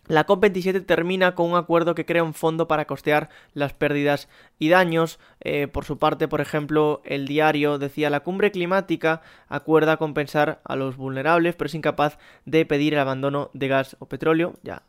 La 0.08 0.25
COP27 0.25 0.86
termina 0.86 1.34
con 1.34 1.52
un 1.52 1.58
acuerdo 1.58 1.96
que 1.96 2.06
crea 2.06 2.24
un 2.24 2.34
fondo 2.34 2.68
para 2.68 2.86
costear 2.86 3.30
las 3.54 3.74
pérdidas 3.74 4.28
y 4.60 4.70
daños. 4.70 5.20
Eh, 5.40 5.68
por 5.68 5.86
su 5.86 5.98
parte, 5.98 6.28
por 6.28 6.42
ejemplo, 6.42 7.02
el 7.06 7.28
diario 7.28 7.78
decía 7.78 8.10
la 8.10 8.22
cumbre 8.22 8.52
climática 8.52 9.22
acuerda 9.48 9.98
compensar 9.98 10.62
a 10.63 10.75
los 10.75 10.98
vulnerables, 10.98 11.56
pero 11.56 11.68
es 11.68 11.75
incapaz 11.75 12.18
de 12.46 12.66
pedir 12.66 12.94
el 12.94 13.00
abandono 13.00 13.50
de 13.54 13.68
gas 13.68 13.96
o 14.00 14.08
petróleo. 14.08 14.56
Ya 14.63 14.84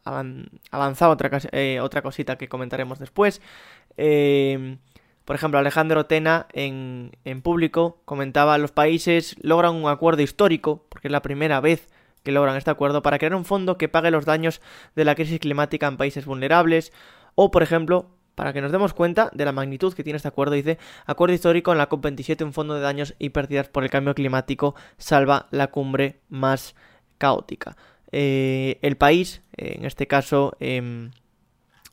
avanzado 0.71 1.13
otra, 1.13 1.31
eh, 1.53 1.81
otra 1.81 2.03
cosita 2.03 2.37
que 2.37 2.49
comentaremos 2.49 2.99
después. 2.99 3.41
Eh, 3.97 4.79
por 5.25 5.37
ejemplo, 5.37 5.59
Alejandro 5.59 6.07
Tena 6.07 6.47
en, 6.53 7.13
en 7.25 7.43
público 7.43 8.01
comentaba 8.05 8.59
los 8.59 8.73
países 8.73 9.37
logran 9.41 9.75
un 9.75 9.89
acuerdo 9.89 10.23
histórico, 10.23 10.85
porque 10.89 11.09
es 11.09 11.13
la 11.13 11.23
primera 11.23 11.61
vez 11.61 11.89
que 12.23 12.33
logran 12.33 12.57
este 12.57 12.71
acuerdo 12.71 13.03
para 13.03 13.19
crear 13.19 13.35
un 13.35 13.45
fondo 13.45 13.79
que 13.79 13.89
pague 13.89 14.11
los 14.11 14.25
daños 14.25 14.61
de 14.97 15.05
la 15.05 15.15
crisis 15.15 15.39
climática 15.39 15.87
en 15.87 15.97
países 15.97 16.25
vulnerables 16.25 16.93
o, 17.35 17.51
por 17.51 17.63
ejemplo, 17.63 18.07
para 18.35 18.53
que 18.53 18.61
nos 18.61 18.73
demos 18.73 18.95
cuenta 18.95 19.31
de 19.33 19.45
la 19.45 19.53
magnitud 19.53 19.95
que 19.95 20.03
tiene 20.03 20.17
este 20.17 20.29
acuerdo, 20.29 20.55
dice, 20.55 20.79
acuerdo 21.07 21.35
histórico 21.35 21.73
en 21.73 21.79
la 21.79 21.89
COP27, 21.89 22.45
un 22.45 22.53
fondo 22.53 22.75
de 22.75 22.81
daños 22.81 23.15
y 23.19 23.31
pérdidas 23.31 23.69
por 23.69 23.85
el 23.85 23.91
cambio 23.91 24.15
climático 24.15 24.75
salva 24.99 25.47
la 25.51 25.69
cumbre 25.69 26.21
más 26.29 26.75
caótica. 27.19 27.77
Eh, 28.11 28.79
el 28.83 28.97
país, 28.97 29.43
en 29.57 29.85
este 29.85 30.07
caso, 30.07 30.57
em, 30.61 31.11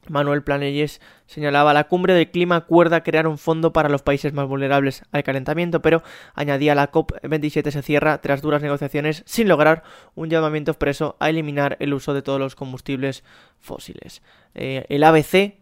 Manuel 0.10 0.44
Planelles 0.44 1.02
señalaba 1.26 1.74
la 1.74 1.86
cumbre 1.86 2.14
del 2.14 2.32
clima 2.32 2.56
acuerda 2.56 3.04
crear 3.04 3.28
un 3.28 3.38
fondo 3.38 3.72
para 3.72 3.90
los 3.90 4.02
países 4.02 4.34
más 4.34 4.48
vulnerables 4.48 5.04
al 5.12 5.24
calentamiento, 5.24 5.82
pero 5.82 6.04
añadía 6.34 6.76
la 6.76 6.92
COP27 6.92 7.72
se 7.72 7.82
cierra 7.82 8.20
tras 8.22 8.42
duras 8.42 8.62
negociaciones 8.62 9.24
sin 9.26 9.48
lograr 9.48 9.84
un 10.16 10.30
llamamiento 10.30 10.72
expreso 10.72 11.16
a 11.20 11.30
eliminar 11.30 11.78
el 11.80 11.94
uso 11.94 12.14
de 12.14 12.22
todos 12.22 12.40
los 12.40 12.56
combustibles 12.56 13.24
fósiles. 13.60 14.22
Eh, 14.56 14.86
el 14.90 15.04
ABC 15.04 15.60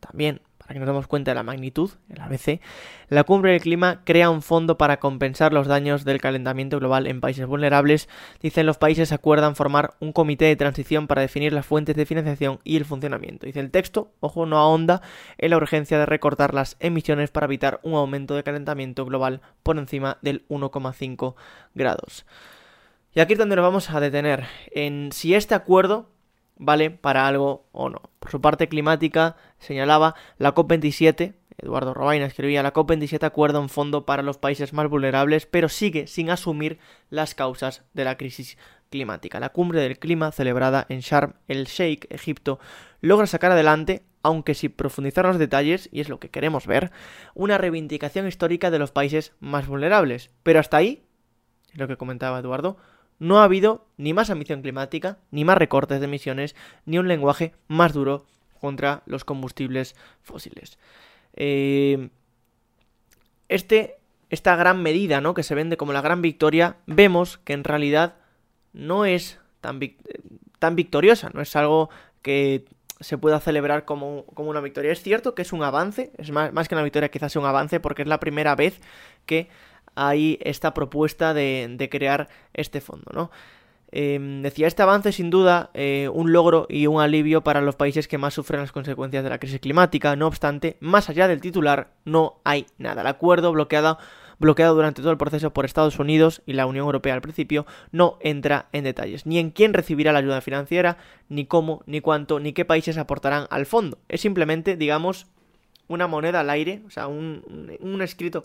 también 0.00 0.40
para 0.66 0.74
que 0.74 0.80
nos 0.80 0.88
demos 0.88 1.06
cuenta 1.06 1.30
de 1.30 1.36
la 1.36 1.44
magnitud, 1.44 1.90
el 2.08 2.20
ABC, 2.20 2.60
la 3.08 3.22
cumbre 3.22 3.52
del 3.52 3.60
clima 3.60 4.02
crea 4.04 4.30
un 4.30 4.42
fondo 4.42 4.76
para 4.76 4.98
compensar 4.98 5.52
los 5.52 5.68
daños 5.68 6.04
del 6.04 6.20
calentamiento 6.20 6.80
global 6.80 7.06
en 7.06 7.20
países 7.20 7.46
vulnerables. 7.46 8.08
Dicen 8.42 8.66
los 8.66 8.76
países 8.76 9.12
acuerdan 9.12 9.54
formar 9.54 9.94
un 10.00 10.12
comité 10.12 10.46
de 10.46 10.56
transición 10.56 11.06
para 11.06 11.22
definir 11.22 11.52
las 11.52 11.66
fuentes 11.66 11.94
de 11.94 12.04
financiación 12.04 12.58
y 12.64 12.76
el 12.76 12.84
funcionamiento. 12.84 13.46
Dice 13.46 13.60
el 13.60 13.70
texto, 13.70 14.10
ojo, 14.18 14.44
no 14.44 14.58
ahonda 14.58 15.02
en 15.38 15.50
la 15.50 15.56
urgencia 15.56 16.00
de 16.00 16.06
recortar 16.06 16.52
las 16.52 16.76
emisiones 16.80 17.30
para 17.30 17.46
evitar 17.46 17.78
un 17.84 17.94
aumento 17.94 18.34
de 18.34 18.42
calentamiento 18.42 19.04
global 19.04 19.42
por 19.62 19.78
encima 19.78 20.18
del 20.20 20.48
1,5 20.48 21.36
grados. 21.74 22.26
Y 23.14 23.20
aquí 23.20 23.34
es 23.34 23.38
donde 23.38 23.54
nos 23.54 23.62
vamos 23.62 23.88
a 23.90 24.00
detener, 24.00 24.46
en 24.72 25.12
si 25.12 25.34
este 25.34 25.54
acuerdo 25.54 26.10
vale 26.56 26.90
para 26.90 27.26
algo 27.26 27.66
o 27.72 27.88
no. 27.88 28.02
Por 28.18 28.30
su 28.30 28.40
parte 28.40 28.68
climática 28.68 29.36
señalaba 29.58 30.14
la 30.38 30.54
COP27, 30.54 31.34
Eduardo 31.58 31.94
Robaina 31.94 32.26
escribía, 32.26 32.62
la 32.62 32.72
COP27 32.72 33.24
acuerda 33.24 33.60
un 33.60 33.68
fondo 33.68 34.04
para 34.04 34.22
los 34.22 34.38
países 34.38 34.72
más 34.72 34.88
vulnerables, 34.88 35.46
pero 35.46 35.68
sigue 35.68 36.06
sin 36.06 36.30
asumir 36.30 36.78
las 37.08 37.34
causas 37.34 37.84
de 37.94 38.04
la 38.04 38.16
crisis 38.16 38.58
climática. 38.90 39.40
La 39.40 39.50
cumbre 39.50 39.80
del 39.80 39.98
clima 39.98 40.32
celebrada 40.32 40.86
en 40.88 41.00
Sharm 41.00 41.34
el 41.48 41.64
Sheikh, 41.64 42.06
Egipto, 42.10 42.58
logra 43.00 43.26
sacar 43.26 43.52
adelante, 43.52 44.02
aunque 44.22 44.54
sin 44.54 44.72
profundizar 44.72 45.24
los 45.24 45.38
detalles, 45.38 45.88
y 45.92 46.00
es 46.00 46.08
lo 46.08 46.20
que 46.20 46.30
queremos 46.30 46.66
ver, 46.66 46.90
una 47.34 47.58
reivindicación 47.58 48.26
histórica 48.26 48.70
de 48.70 48.78
los 48.78 48.92
países 48.92 49.32
más 49.40 49.66
vulnerables. 49.66 50.30
Pero 50.42 50.60
hasta 50.60 50.76
ahí, 50.76 51.04
es 51.72 51.78
lo 51.78 51.88
que 51.88 51.96
comentaba 51.96 52.38
Eduardo, 52.38 52.76
no 53.18 53.38
ha 53.38 53.44
habido 53.44 53.86
ni 53.96 54.12
más 54.12 54.30
ambición 54.30 54.62
climática, 54.62 55.18
ni 55.30 55.44
más 55.44 55.58
recortes 55.58 56.00
de 56.00 56.06
emisiones, 56.06 56.54
ni 56.84 56.98
un 56.98 57.08
lenguaje 57.08 57.52
más 57.68 57.92
duro 57.92 58.26
contra 58.60 59.02
los 59.06 59.24
combustibles 59.24 59.94
fósiles. 60.22 60.78
Eh, 61.34 62.08
este, 63.48 63.96
esta 64.30 64.56
gran 64.56 64.82
medida, 64.82 65.20
¿no? 65.20 65.34
Que 65.34 65.42
se 65.42 65.54
vende 65.54 65.76
como 65.76 65.92
la 65.92 66.00
gran 66.00 66.22
victoria, 66.22 66.76
vemos 66.86 67.38
que 67.38 67.52
en 67.52 67.64
realidad 67.64 68.16
no 68.72 69.04
es 69.04 69.38
tan, 69.60 69.80
tan 70.58 70.76
victoriosa, 70.76 71.30
no 71.32 71.40
es 71.40 71.54
algo 71.56 71.90
que 72.22 72.64
se 73.00 73.18
pueda 73.18 73.40
celebrar 73.40 73.84
como, 73.84 74.24
como, 74.26 74.50
una 74.50 74.60
victoria. 74.60 74.90
Es 74.90 75.02
cierto 75.02 75.34
que 75.34 75.42
es 75.42 75.52
un 75.52 75.62
avance, 75.62 76.12
es 76.16 76.30
más, 76.30 76.52
más 76.52 76.68
que 76.68 76.74
una 76.74 76.84
victoria, 76.84 77.10
quizás 77.10 77.32
sea 77.32 77.42
un 77.42 77.48
avance, 77.48 77.78
porque 77.78 78.02
es 78.02 78.08
la 78.08 78.20
primera 78.20 78.54
vez 78.54 78.80
que 79.26 79.48
hay 79.96 80.38
esta 80.42 80.74
propuesta 80.74 81.34
de, 81.34 81.88
crear 81.90 82.28
este 82.54 82.80
fondo, 82.80 83.10
¿no? 83.12 83.30
Em, 83.92 84.42
decía, 84.42 84.66
este 84.66 84.82
avance 84.82 85.12
sin 85.12 85.30
duda 85.30 85.70
eh, 85.72 86.10
un 86.12 86.32
logro 86.32 86.66
y 86.68 86.86
un 86.86 87.00
alivio 87.00 87.42
para 87.42 87.60
los 87.60 87.76
países 87.76 88.08
que 88.08 88.18
más 88.18 88.34
sufren 88.34 88.60
las 88.60 88.72
consecuencias 88.72 89.24
de 89.24 89.30
la 89.30 89.38
crisis 89.38 89.60
climática. 89.60 90.16
No 90.16 90.26
obstante, 90.26 90.76
más 90.80 91.08
allá 91.08 91.28
del 91.28 91.40
titular, 91.40 91.92
no 92.04 92.40
hay 92.44 92.66
nada. 92.78 93.02
El 93.02 93.06
acuerdo 93.06 93.52
bloqueado, 93.52 93.98
bloqueado 94.38 94.74
durante 94.74 95.02
todo 95.02 95.12
el 95.12 95.18
proceso 95.18 95.52
por 95.52 95.64
Estados 95.64 95.98
Unidos 95.98 96.42
y 96.46 96.54
la 96.54 96.66
Unión 96.66 96.84
Europea 96.84 97.14
al 97.14 97.22
principio 97.22 97.64
no 97.92 98.18
entra 98.20 98.66
en 98.72 98.84
detalles, 98.84 99.24
ni 99.24 99.38
en 99.38 99.50
quién 99.50 99.72
recibirá 99.72 100.12
la 100.12 100.18
ayuda 100.18 100.40
financiera, 100.40 100.98
ni 101.28 101.46
cómo, 101.46 101.82
ni 101.86 102.00
cuánto, 102.00 102.40
ni 102.40 102.52
qué 102.52 102.64
países 102.64 102.98
aportarán 102.98 103.46
al 103.50 103.66
fondo. 103.66 103.98
Es 104.08 104.20
simplemente, 104.20 104.76
digamos, 104.76 105.26
una 105.88 106.06
moneda 106.06 106.40
al 106.40 106.50
aire, 106.50 106.82
o 106.86 106.90
sea, 106.90 107.06
un, 107.06 107.76
un 107.80 108.02
escrito 108.02 108.44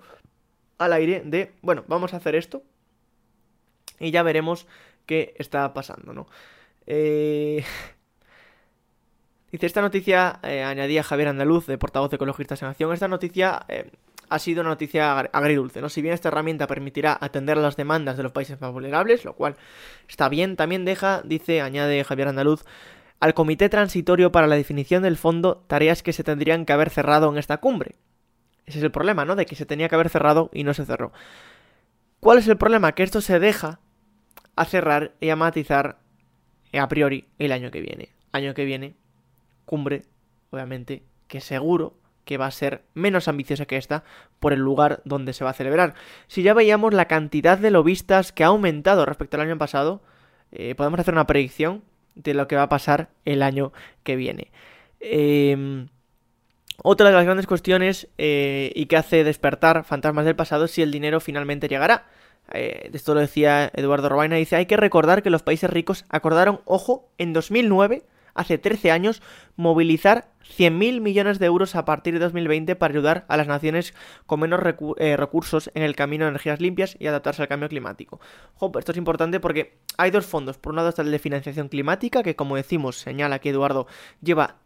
al 0.82 0.94
aire 0.94 1.22
de, 1.26 1.54
bueno, 1.62 1.84
vamos 1.88 2.14
a 2.14 2.18
hacer 2.18 2.36
esto 2.36 2.64
y 4.00 4.12
ya 4.12 4.24
veremos 4.24 4.68
qué 5.06 5.34
está 5.38 5.74
pasando, 5.74 6.14
¿no? 6.14 6.28
Eh, 6.88 7.64
dice, 9.52 9.66
esta 9.66 9.82
noticia, 9.82 10.40
eh, 10.44 10.64
añadía 10.64 11.04
Javier 11.04 11.30
Andaluz, 11.30 11.68
de 11.68 11.78
portavoz 11.78 12.10
de 12.10 12.16
Ecologistas 12.16 12.62
en 12.62 12.70
Acción, 12.70 12.92
esta 12.94 13.08
noticia 13.08 13.66
eh, 13.68 13.92
ha 14.30 14.40
sido 14.40 14.62
una 14.62 14.72
noticia 14.72 15.20
agridulce, 15.20 15.82
¿no? 15.82 15.90
Si 15.90 16.02
bien 16.02 16.14
esta 16.14 16.30
herramienta 16.30 16.66
permitirá 16.66 17.18
atender 17.20 17.58
las 17.58 17.76
demandas 17.76 18.18
de 18.18 18.24
los 18.24 18.32
países 18.32 18.60
más 18.62 18.72
vulnerables, 18.72 19.26
lo 19.26 19.34
cual 19.34 19.56
está 20.08 20.30
bien, 20.30 20.56
también 20.56 20.86
deja, 20.86 21.22
dice, 21.24 21.62
añade 21.62 22.04
Javier 22.04 22.30
Andaluz, 22.30 22.64
al 23.20 23.34
Comité 23.36 23.70
Transitorio 23.70 24.32
para 24.32 24.48
la 24.48 24.56
definición 24.56 25.04
del 25.04 25.18
fondo 25.18 25.64
tareas 25.68 26.02
que 26.02 26.14
se 26.14 26.24
tendrían 26.24 26.66
que 26.66 26.74
haber 26.74 26.90
cerrado 26.90 27.30
en 27.30 27.38
esta 27.38 27.58
cumbre. 27.58 27.96
Ese 28.66 28.78
es 28.80 28.84
el 28.84 28.92
problema, 28.92 29.26
¿no? 29.26 29.36
De 29.36 29.46
que 29.46 29.56
se 29.56 29.66
tenía 29.66 29.90
que 29.90 29.96
haber 29.96 30.10
cerrado 30.10 30.50
y 30.54 30.64
no 30.64 30.74
se 30.74 30.86
cerró. 30.86 31.12
¿Cuál 32.20 32.38
es 32.38 32.48
el 32.48 32.58
problema? 32.58 32.94
Que 32.94 33.04
esto 33.04 33.22
se 33.22 33.40
deja 33.40 33.80
a 34.56 34.66
cerrar 34.66 35.14
y 35.20 35.30
a 35.30 35.36
matizar 35.36 35.98
a 36.74 36.88
priori 36.88 37.28
el 37.40 37.52
año 37.52 37.72
que 37.72 37.82
viene. 37.82 38.10
Año 38.32 38.54
que 38.54 38.66
viene, 38.66 38.96
cumbre, 39.66 40.04
obviamente, 40.52 41.04
que 41.28 41.42
seguro 41.42 41.98
que 42.26 42.38
va 42.38 42.46
a 42.46 42.52
ser 42.52 42.84
menos 42.94 43.28
ambiciosa 43.28 43.66
que 43.66 43.78
esta 43.78 44.04
por 44.40 44.54
el 44.54 44.60
lugar 44.60 45.02
donde 45.04 45.34
se 45.34 45.44
va 45.44 45.50
a 45.50 45.54
celebrar. 45.54 45.96
Si 46.28 46.44
ya 46.44 46.54
veíamos 46.54 46.94
la 46.94 47.06
cantidad 47.06 47.58
de 47.58 47.72
lobistas 47.72 48.32
que 48.32 48.44
ha 48.44 48.48
aumentado 48.48 49.06
respecto 49.06 49.38
al 49.38 49.48
año 49.48 49.58
pasado, 49.58 50.02
eh, 50.52 50.76
podemos 50.76 51.00
hacer 51.00 51.14
una 51.14 51.28
predicción 51.28 51.84
de 52.16 52.34
lo 52.34 52.48
que 52.48 52.56
va 52.56 52.64
a 52.64 52.70
pasar 52.70 53.10
el 53.26 53.42
año 53.42 53.74
que 54.04 54.16
viene. 54.16 54.52
Eh, 55.00 55.88
otra 56.84 57.10
de 57.10 57.16
las 57.16 57.26
grandes 57.26 57.48
cuestiones 57.48 58.08
eh, 58.18 58.72
y 58.76 58.86
que 58.88 58.98
hace 58.98 59.24
despertar 59.24 59.84
fantasmas 59.84 60.26
del 60.26 60.36
pasado 60.36 60.66
es 60.66 60.72
si 60.72 60.82
el 60.82 60.92
dinero 60.92 61.20
finalmente 61.20 61.68
llegará. 61.68 62.06
Eh, 62.54 62.90
esto 62.94 63.14
lo 63.14 63.22
decía 63.22 63.72
Eduardo 63.76 64.10
Robaina, 64.10 64.36
dice, 64.36 64.56
hay 64.56 64.66
que 64.66 64.78
recordar 64.78 65.24
que 65.24 65.30
los 65.30 65.44
países 65.44 65.70
ricos 65.70 66.06
acordaron, 66.10 66.62
ojo, 66.66 67.10
en 67.18 67.34
2009, 67.34 68.04
hace 68.34 68.58
13 68.58 68.92
años, 68.92 69.22
movilizar 69.56 70.32
100.000 70.58 71.02
millones 71.02 71.40
de 71.40 71.46
euros 71.46 71.76
a 71.76 71.86
partir 71.86 72.14
de 72.14 72.20
2020 72.20 72.76
para 72.76 72.92
ayudar 72.92 73.26
a 73.28 73.38
las 73.38 73.48
naciones 73.48 73.94
con 74.26 74.40
menos 74.40 74.60
eh, 74.98 75.18
recursos 75.18 75.72
en 75.76 75.84
el 75.84 75.96
camino 75.96 76.26
de 76.26 76.30
energías 76.30 76.60
limpias 76.60 76.98
y 77.00 77.08
adaptarse 77.08 77.42
al 77.42 77.48
cambio 77.48 77.70
climático. 77.70 78.20
Ojo, 78.56 78.80
esto 78.80 78.92
es 78.92 78.98
importante 78.98 79.40
porque 79.40 79.78
hay 79.98 80.12
dos 80.12 80.26
fondos. 80.26 80.58
Por 80.58 80.72
un 80.72 80.78
lado 80.78 80.90
está 80.90 81.04
el 81.04 81.12
de 81.12 81.20
financiación 81.20 81.70
climática, 81.70 82.24
que 82.24 82.36
como 82.36 82.56
decimos, 82.56 82.98
señala 82.98 83.40
que 83.40 83.50
Eduardo 83.50 83.88
lleva 84.22 84.58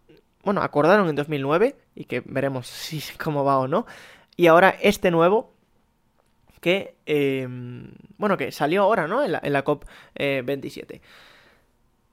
bueno, 0.45 0.61
acordaron 0.61 1.09
en 1.09 1.15
2009 1.15 1.75
y 1.95 2.05
que 2.05 2.21
veremos 2.25 2.67
si 2.67 3.01
cómo 3.17 3.43
va 3.43 3.57
o 3.57 3.67
no. 3.67 3.85
Y 4.37 4.47
ahora 4.47 4.75
este 4.81 5.11
nuevo 5.11 5.53
que, 6.61 6.95
em, 7.05 7.91
bueno, 8.17 8.37
que 8.37 8.51
salió 8.51 8.83
ahora, 8.83 9.07
¿no? 9.07 9.23
En 9.23 9.31
la, 9.31 9.63
COP27. 9.63 10.95
Eh, 10.95 11.01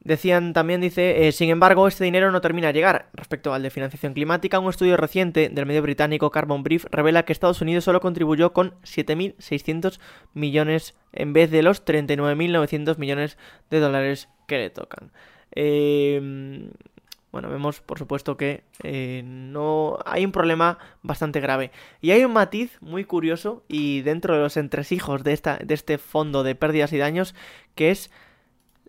Decían 0.04 0.52
también, 0.52 0.80
dice, 0.80 1.28
eh, 1.28 1.32
sin 1.32 1.48
embargo, 1.48 1.86
este 1.86 2.02
dinero 2.02 2.32
no 2.32 2.40
termina 2.40 2.66
de 2.66 2.72
llegar. 2.72 3.08
Respecto 3.12 3.54
al 3.54 3.62
de 3.62 3.70
financiación 3.70 4.14
climática, 4.14 4.58
un 4.58 4.68
estudio 4.68 4.96
reciente 4.96 5.48
del 5.48 5.64
medio 5.64 5.80
británico 5.80 6.32
Carbon 6.32 6.64
Brief 6.64 6.86
revela 6.90 7.24
que 7.24 7.32
Estados 7.32 7.60
Unidos 7.60 7.84
solo 7.84 8.00
contribuyó 8.00 8.52
con 8.52 8.72
7.600 8.82 10.00
millones 10.34 10.96
en 11.12 11.32
vez 11.32 11.52
de 11.52 11.62
los 11.62 11.84
39.900 11.84 12.98
millones 12.98 13.38
de 13.70 13.78
dólares 13.78 14.28
que 14.48 14.58
le 14.58 14.70
tocan. 14.70 15.12
Eh, 15.54 16.68
bueno, 17.32 17.48
vemos 17.48 17.80
por 17.80 17.98
supuesto 17.98 18.36
que 18.36 18.62
eh, 18.82 19.22
no 19.24 19.98
hay 20.04 20.24
un 20.24 20.32
problema 20.32 20.78
bastante 21.02 21.40
grave. 21.40 21.72
Y 22.02 22.10
hay 22.10 22.24
un 22.24 22.34
matiz 22.34 22.76
muy 22.82 23.04
curioso 23.04 23.64
y 23.68 24.02
dentro 24.02 24.34
de 24.34 24.40
los 24.40 24.58
entresijos 24.58 25.24
de, 25.24 25.32
esta, 25.32 25.56
de 25.56 25.72
este 25.72 25.96
fondo 25.96 26.42
de 26.42 26.54
pérdidas 26.54 26.92
y 26.92 26.98
daños 26.98 27.34
que 27.74 27.90
es 27.90 28.10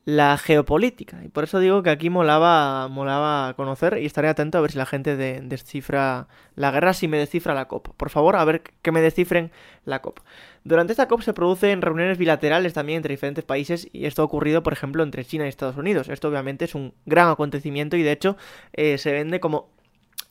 la 0.06 0.38
geopolítica. 0.38 1.24
Y 1.24 1.30
por 1.30 1.46
eso 1.46 1.60
digo 1.60 1.82
que 1.82 1.90
aquí 1.90 2.10
molaba, 2.10 2.88
molaba 2.90 3.54
conocer 3.56 3.98
y 4.02 4.06
estaré 4.06 4.28
atento 4.28 4.58
a 4.58 4.62
ver 4.62 4.72
si 4.72 4.78
la 4.78 4.86
gente 4.86 5.16
descifra 5.16 6.28
la 6.56 6.72
guerra, 6.72 6.94
si 6.94 7.08
me 7.08 7.18
descifra 7.18 7.54
la 7.54 7.68
COP. 7.68 7.90
Por 7.96 8.10
favor, 8.10 8.36
a 8.36 8.44
ver 8.44 8.64
que 8.82 8.92
me 8.92 9.02
descifren 9.02 9.52
la 9.86 10.02
COP. 10.02 10.20
Durante 10.66 10.92
esta 10.94 11.08
COP 11.08 11.22
se 11.22 11.34
producen 11.34 11.82
reuniones 11.82 12.18
bilaterales 12.18 12.74
también 12.74 12.98
entre 12.98 13.14
diferentes 13.14 13.46
países 13.46 13.88
y 13.94 14.06
esto 14.06 14.22
ha 14.22 14.26
ocurrido, 14.26 14.62
por 14.62 14.74
ejemplo, 14.74 15.04
entre 15.04 15.24
China 15.24 15.46
y 15.46 15.50
Estados 15.50 15.78
Unidos. 15.78 16.10
Esto 16.10 16.28
obviamente 16.28 16.66
es 16.66 16.76
un 16.76 16.94
gran 17.06 17.30
acontecimiento 17.30 17.96
y 17.96 18.04
de 18.04 18.12
hecho 18.12 18.38
eh, 18.74 18.98
se 18.98 19.12
vende 19.14 19.40
como 19.40 19.70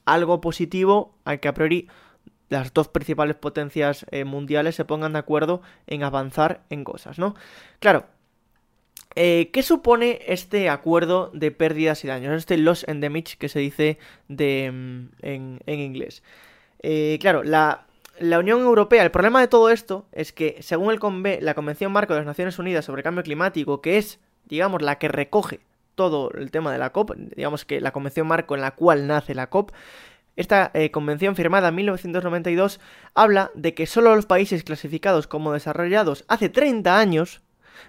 algo 0.04 0.40
positivo 0.40 1.14
al 1.24 1.40
que 1.40 1.48
a 1.48 1.54
priori 1.54 1.88
las 2.48 2.74
dos 2.74 2.88
principales 2.88 3.36
potencias 3.36 4.04
eh, 4.10 4.24
mundiales 4.24 4.74
se 4.74 4.84
pongan 4.84 5.14
de 5.14 5.18
acuerdo 5.18 5.62
en 5.86 6.02
avanzar 6.02 6.62
en 6.68 6.84
cosas, 6.84 7.18
¿no? 7.18 7.34
Claro, 7.80 8.06
eh, 9.14 9.50
¿Qué 9.52 9.62
supone 9.62 10.20
este 10.26 10.68
acuerdo 10.70 11.30
de 11.34 11.50
pérdidas 11.50 12.04
y 12.04 12.08
daños? 12.08 12.34
Este 12.34 12.56
loss 12.56 12.86
and 12.88 13.02
damage 13.02 13.36
que 13.38 13.48
se 13.48 13.58
dice 13.58 13.98
mm, 14.28 15.04
en, 15.22 15.60
inglés. 15.66 16.22
Eh, 16.80 17.18
claro, 17.20 17.42
la, 17.42 17.86
Unión 18.20 18.60
Europea, 18.60 19.02
el 19.02 19.10
problema 19.10 19.40
de 19.40 19.48
todo 19.48 19.70
esto 19.70 20.06
es 20.12 20.32
que 20.32 20.56
según 20.60 20.92
el 20.92 21.44
la 21.44 21.54
Convención 21.54 21.92
Marco 21.92 22.14
de 22.14 22.20
las 22.20 22.26
Naciones 22.26 22.58
Unidas 22.58 22.84
sobre 22.84 23.02
Cambio 23.02 23.22
Climático, 23.22 23.80
que 23.80 23.98
es, 23.98 24.20
digamos, 24.46 24.82
la 24.82 24.98
que 24.98 25.08
recoge 25.08 25.60
todo 25.94 26.30
el 26.32 26.50
tema 26.50 26.72
de 26.72 26.78
la 26.78 26.90
COP, 26.90 27.14
digamos 27.36 27.64
que 27.64 27.80
la 27.80 27.92
Convención 27.92 28.26
Marco 28.26 28.54
en 28.54 28.62
la 28.62 28.72
cual 28.72 29.06
nace 29.06 29.34
la 29.34 29.48
COP, 29.48 29.72
esta 30.34 30.70
eh, 30.72 30.90
convención 30.90 31.36
firmada 31.36 31.68
en 31.68 31.74
1992 31.74 32.80
habla 33.14 33.50
de 33.54 33.74
que 33.74 33.86
solo 33.86 34.16
los 34.16 34.24
países 34.24 34.64
clasificados 34.64 35.26
como 35.26 35.52
desarrollados 35.52 36.24
hace 36.26 36.48
30 36.48 36.98
años 36.98 37.42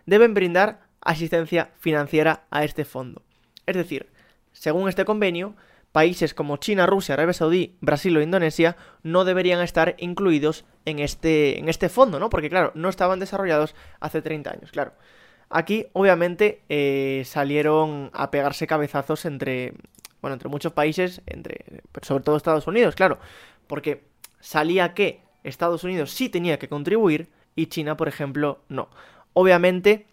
deben 0.05 0.33
brindar 0.33 0.81
asistencia 1.03 1.71
financiera 1.79 2.45
a 2.49 2.63
este 2.63 2.85
fondo. 2.85 3.21
Es 3.65 3.75
decir, 3.75 4.09
según 4.51 4.89
este 4.89 5.05
convenio, 5.05 5.55
países 5.93 6.33
como 6.33 6.57
China, 6.57 6.85
Rusia, 6.85 7.13
Arabia 7.13 7.33
Saudí, 7.33 7.75
Brasil 7.79 8.17
o 8.17 8.21
Indonesia 8.21 8.75
no 9.03 9.25
deberían 9.25 9.61
estar 9.61 9.95
incluidos 9.99 10.65
en 10.85 10.99
este, 10.99 11.59
en 11.59 11.69
este 11.69 11.87
fondo, 11.87 12.19
¿no? 12.19 12.29
Porque 12.29 12.49
claro, 12.49 12.71
no 12.75 12.89
estaban 12.89 13.19
desarrollados 13.19 13.75
hace 13.99 14.21
30 14.21 14.51
años, 14.51 14.71
claro. 14.71 14.93
Aquí, 15.49 15.85
obviamente, 15.93 16.63
eh, 16.67 17.21
salieron 17.25 18.09
a 18.13 18.31
pegarse 18.31 18.65
cabezazos 18.65 19.25
entre, 19.25 19.75
bueno, 20.19 20.33
entre 20.33 20.49
muchos 20.49 20.73
países, 20.73 21.21
entre, 21.27 21.83
sobre 22.01 22.23
todo 22.23 22.37
Estados 22.37 22.65
Unidos, 22.65 22.95
claro, 22.95 23.19
porque 23.67 24.03
salía 24.39 24.95
que 24.95 25.21
Estados 25.43 25.83
Unidos 25.83 26.11
sí 26.11 26.27
tenía 26.27 26.57
que 26.57 26.69
contribuir 26.69 27.29
y 27.55 27.67
China, 27.67 27.97
por 27.97 28.07
ejemplo, 28.07 28.61
no. 28.67 28.89
Obviamente, 29.33 30.07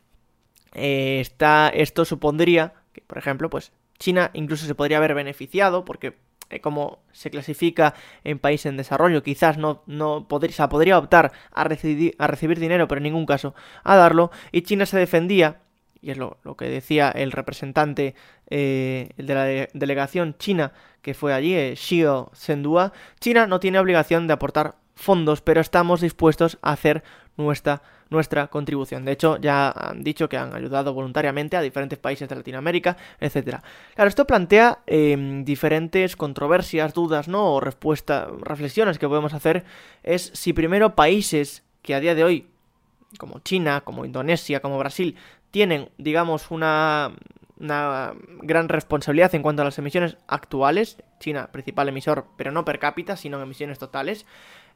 eh, 0.72 1.26
esto 1.74 2.04
supondría 2.04 2.74
que, 2.92 3.02
por 3.02 3.18
ejemplo, 3.18 3.50
pues 3.50 3.72
China 3.98 4.30
incluso 4.34 4.66
se 4.66 4.74
podría 4.74 4.96
haber 4.96 5.14
beneficiado 5.14 5.84
porque 5.84 6.16
eh, 6.50 6.60
como 6.60 6.98
se 7.12 7.30
clasifica 7.30 7.94
en 8.24 8.40
país 8.40 8.66
en 8.66 8.76
desarrollo, 8.76 9.22
quizás 9.22 9.56
no, 9.56 9.84
no 9.86 10.26
podría, 10.26 10.68
podría 10.68 10.98
optar 10.98 11.30
a 11.52 11.62
recibir, 11.62 12.16
a 12.18 12.26
recibir 12.26 12.58
dinero, 12.58 12.88
pero 12.88 12.98
en 12.98 13.04
ningún 13.04 13.24
caso 13.24 13.54
a 13.84 13.94
darlo, 13.94 14.32
y 14.50 14.62
China 14.62 14.84
se 14.84 14.98
defendía, 14.98 15.60
y 16.02 16.10
es 16.10 16.18
lo, 16.18 16.38
que 16.58 16.68
decía 16.68 17.10
el 17.10 17.30
representante 17.30 18.16
eh, 18.48 19.10
de 19.16 19.34
la 19.34 19.44
delegación 19.74 20.34
china 20.38 20.72
que 21.02 21.14
fue 21.14 21.32
allí, 21.32 21.54
eh, 21.54 21.76
Xiao 21.76 22.32
Zhendua, 22.34 22.92
China 23.20 23.46
no 23.46 23.60
tiene 23.60 23.78
obligación 23.78 24.26
de 24.26 24.32
aportar 24.32 24.74
fondos, 24.96 25.42
pero 25.42 25.60
estamos 25.60 26.00
dispuestos 26.00 26.58
a 26.62 26.72
hacer 26.72 27.04
nuestra 27.36 27.82
nuestra 28.10 28.48
contribución. 28.48 29.04
De 29.04 29.12
hecho, 29.12 29.38
ya 29.38 29.70
han 29.70 30.02
dicho 30.02 30.28
que 30.28 30.36
han 30.36 30.54
ayudado 30.54 30.92
voluntariamente 30.92 31.56
a 31.56 31.62
diferentes 31.62 31.98
países 31.98 32.28
de 32.28 32.36
Latinoamérica, 32.36 32.96
etcétera. 33.20 33.62
Claro, 33.94 34.08
esto 34.08 34.26
plantea 34.26 34.80
em, 34.86 35.44
diferentes 35.44 36.16
controversias, 36.16 36.92
dudas, 36.92 37.28
¿no? 37.28 37.54
O 37.54 37.60
respuestas, 37.60 38.28
reflexiones 38.42 38.98
que 38.98 39.08
podemos 39.08 39.32
hacer. 39.32 39.64
Es 40.02 40.30
si 40.34 40.52
primero 40.52 40.94
países 40.94 41.62
que 41.82 41.94
a 41.94 42.00
día 42.00 42.14
de 42.14 42.24
hoy, 42.24 42.48
como 43.18 43.38
China, 43.40 43.82
como 43.82 44.04
Indonesia, 44.04 44.60
como 44.60 44.78
Brasil, 44.78 45.16
tienen, 45.50 45.88
digamos, 45.96 46.50
una 46.50 47.12
una 47.60 48.14
gran 48.42 48.68
responsabilidad 48.68 49.34
en 49.34 49.42
cuanto 49.42 49.62
a 49.62 49.66
las 49.66 49.78
emisiones 49.78 50.16
actuales. 50.26 50.96
China, 51.20 51.50
principal 51.52 51.88
emisor, 51.88 52.26
pero 52.36 52.50
no 52.50 52.64
per 52.64 52.78
cápita, 52.78 53.16
sino 53.16 53.36
en 53.36 53.44
emisiones 53.44 53.78
totales. 53.78 54.26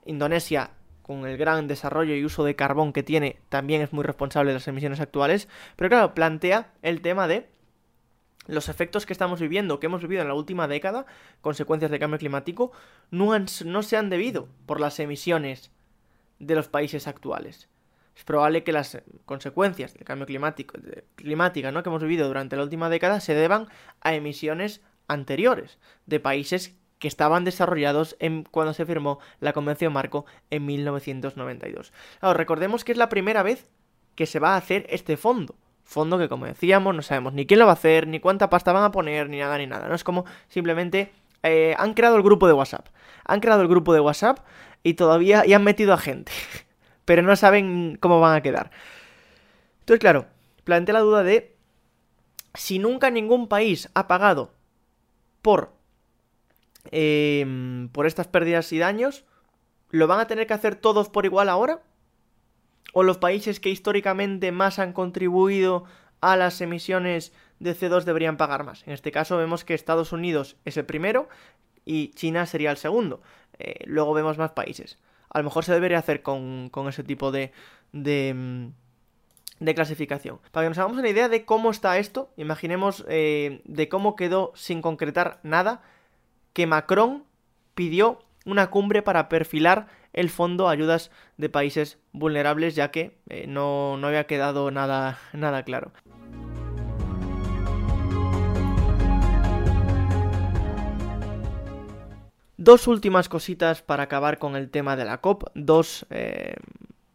Indonesia, 0.05 0.71
con 1.05 1.27
el 1.27 1.37
gran 1.37 1.69
desarrollo 1.69 2.15
y 2.15 2.25
uso 2.25 2.45
de 2.45 2.57
carbón 2.57 2.95
que 2.95 3.03
tiene, 3.03 3.37
también 3.51 3.83
es 3.83 3.93
muy 3.93 4.05
responsable 4.05 4.51
de 4.51 4.55
las 4.55 4.69
emisiones 4.69 5.01
actuales. 5.01 5.49
Pero 5.77 5.91
claro, 5.91 6.15
plantea 6.15 6.73
el 6.81 7.03
tema 7.03 7.29
de 7.29 7.47
los 8.47 8.71
efectos 8.71 9.05
que 9.05 9.13
estamos 9.13 9.39
viviendo, 9.39 9.79
que 9.81 9.87
hemos 9.87 10.01
vivido 10.01 10.23
en 10.23 10.29
la 10.29 10.35
última 10.35 10.67
década, 10.67 11.05
consecuencias 11.43 11.91
del 11.91 12.01
cambio 12.01 12.19
climático, 12.19 12.73
no, 13.11 13.39
no 13.39 13.83
se 13.83 13.97
han 13.99 14.09
debido 14.09 14.49
por 14.65 14.81
las 14.81 14.99
emisiones 14.99 15.71
de 16.39 16.55
los 16.55 16.69
países 16.69 17.07
actuales. 17.07 17.69
Es 18.17 18.25
probable 18.25 18.65
que 18.65 18.73
las 18.73 19.03
consecuencias 19.27 19.93
del 19.93 20.05
cambio 20.05 20.27
climático, 20.27 20.79
de, 20.79 21.05
climática 21.17 21.71
¿no? 21.71 21.83
que 21.83 21.91
hemos 21.91 22.03
vivido 22.03 22.27
durante 22.27 22.57
la 22.57 22.63
última 22.63 22.89
década 22.89 23.21
se 23.21 23.35
deban 23.35 23.69
a 24.01 24.15
emisiones 24.15 24.81
anteriores 25.07 25.79
de 26.07 26.19
países 26.19 26.75
que 26.99 27.09
estaban 27.09 27.45
desarrollados 27.45 28.17
en, 28.19 28.45
cuando 28.45 28.73
se 28.73 28.87
firmó 28.87 29.19
la 29.41 29.53
Convención 29.53 29.93
Marco 29.93 30.27
en 30.51 30.67
1992. 30.67 31.93
recordemos 32.35 32.85
que 32.85 32.93
es 32.93 32.99
la 32.99 33.09
primera 33.09 33.43
vez 33.43 33.69
que 34.15 34.27
se 34.27 34.39
va 34.39 34.55
a 34.55 34.57
hacer 34.57 34.87
este 34.89 35.17
fondo. 35.17 35.57
Fondo 35.85 36.17
que, 36.19 36.29
como 36.29 36.47
decíamos, 36.47 36.95
no 36.95 37.03
sabemos 37.03 37.35
ni 37.35 37.47
quién 37.47 37.61
lo 37.61 37.67
va 37.67 37.73
a 37.73 37.75
hacer, 37.75 38.07
ni 38.07 38.21
cuánta 38.21 38.49
pasta 38.49 38.73
van 38.73 38.85
a 38.85 38.91
poner, 38.91 39.29
ni 39.29 39.39
nada, 39.39 39.59
ni 39.59 39.67
nada. 39.67 39.87
No 39.87 39.95
es 39.95 40.03
como 40.03 40.25
simplemente 40.49 41.13
eh, 41.43 41.75
han 41.79 41.93
creado 41.93 42.17
el 42.17 42.23
grupo 42.23 42.47
de 42.47 42.55
WhatsApp. 42.55 42.89
Han 43.25 43.41
creado 43.41 43.63
el 43.63 43.69
grupo 43.69 43.93
de 43.93 44.01
WhatsApp 44.01 44.39
y 44.83 44.95
todavía 44.95 45.45
y 45.47 45.53
han 45.53 45.63
metido 45.63 45.93
a 45.93 45.99
gente. 45.99 46.33
Pero 47.05 47.23
no 47.23 47.37
saben 47.37 47.99
cómo 48.01 48.19
van 48.19 48.35
a 48.35 48.41
quedar. 48.41 48.71
Entonces, 49.81 50.01
claro, 50.01 50.27
plantea 50.65 50.95
la 50.95 51.01
duda 51.01 51.23
de 51.23 51.55
si 52.55 52.79
nunca 52.79 53.11
ningún 53.11 53.49
país 53.49 53.91
ha 53.95 54.09
pagado 54.09 54.53
por 55.43 55.74
Em, 56.91 57.89
por 57.89 58.07
estas 58.07 58.29
pérdidas 58.29 58.73
y 58.73 58.79
daños, 58.79 59.25
¿lo 59.91 60.07
van 60.07 60.21
a 60.21 60.27
tener 60.27 60.47
que 60.47 60.55
hacer 60.55 60.77
todos 60.77 61.09
por 61.09 61.25
igual 61.25 61.49
ahora? 61.49 61.83
¿O 62.93 63.03
los 63.03 63.19
países 63.19 63.61
que 63.61 63.71
históricamente 63.71 64.53
más 64.53 64.79
han 64.79 64.93
contribuido 64.93 65.85
a 66.21 66.37
las 66.37 66.61
emisiones 66.61 67.33
de 67.59 67.75
CO2 67.75 68.05
deberían 68.05 68.37
pagar 68.37 68.65
más? 68.65 68.87
En 68.87 68.93
este 68.93 69.11
caso 69.11 69.37
vemos 69.37 69.65
que 69.65 69.75
Estados 69.75 70.13
Unidos 70.13 70.57
es 70.65 70.77
el 70.77 70.85
primero 70.85 71.29
y 71.85 72.09
China 72.11 72.47
sería 72.47 72.71
el 72.71 72.77
segundo. 72.77 73.23
Eh, 73.59 73.85
luego 73.87 74.15
vemos 74.15 74.39
más 74.39 74.53
países. 74.53 74.99
A 75.31 75.39
lo 75.39 75.45
mejor 75.45 75.65
se 75.65 75.73
debería 75.73 75.99
hacer 75.99 76.23
con, 76.23 76.71
ese 76.89 77.03
tipo 77.03 77.33
de, 77.33 77.51
de, 77.93 78.29
em, 78.29 78.73
de, 79.59 79.75
clasificación. 79.75 80.39
Para 80.53 80.65
que 80.65 80.69
nos 80.69 80.79
hagamos 80.79 80.99
una 80.99 81.09
idea 81.09 81.29
de 81.29 81.45
cómo 81.45 81.71
está 81.71 81.99
esto, 81.99 82.33
imaginemos 82.37 83.05
eh, 83.09 83.63
de 83.65 83.89
cómo 83.89 84.15
quedó 84.15 84.53
sin 84.55 84.81
concretar 84.81 85.41
nada 85.43 85.83
que 86.55 86.67
Macron 86.67 87.25
pidió 87.75 88.21
una 88.47 88.71
cumbre 88.71 89.03
para 89.03 89.29
perfilar 89.29 89.89
el 90.13 90.31
fondo 90.31 90.69
ayudas 90.69 91.11
de 91.37 91.49
países 91.49 91.99
vulnerables, 92.13 92.77
ya 92.77 92.91
que 92.91 93.19
eh, 93.29 93.47
no, 93.49 93.97
no, 93.99 94.07
había 94.07 94.27
quedado 94.27 94.71
nada, 94.71 95.19
nada 95.33 95.65
claro. 95.65 95.93
Dos 102.57 102.87
últimas 102.87 103.29
cositas 103.29 103.83
para 103.83 104.05
acabar 104.05 104.39
con 104.39 104.55
el 104.55 104.71
tema 104.71 104.97
de 104.97 105.05
la 105.05 105.19
COP, 105.19 105.49
dos 105.55 106.07
eh, 106.11 106.55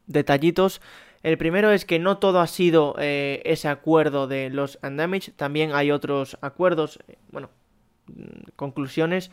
detallitos. 0.05 0.81
El 1.23 1.37
primero 1.37 1.71
es 1.71 1.85
que 1.85 1.97
no 1.97 2.17
todo 2.17 2.41
ha 2.41 2.47
sido 2.47 2.95
eh, 2.99 3.41
ese 3.45 3.69
acuerdo 3.69 4.27
de 4.27 4.49
los 4.49 4.77
Undamaged, 4.83 5.33
también 5.35 5.71
hay 5.73 5.91
otros 5.91 6.37
acuerdos, 6.41 6.99
bueno, 7.31 7.49
conclusiones. 8.55 9.31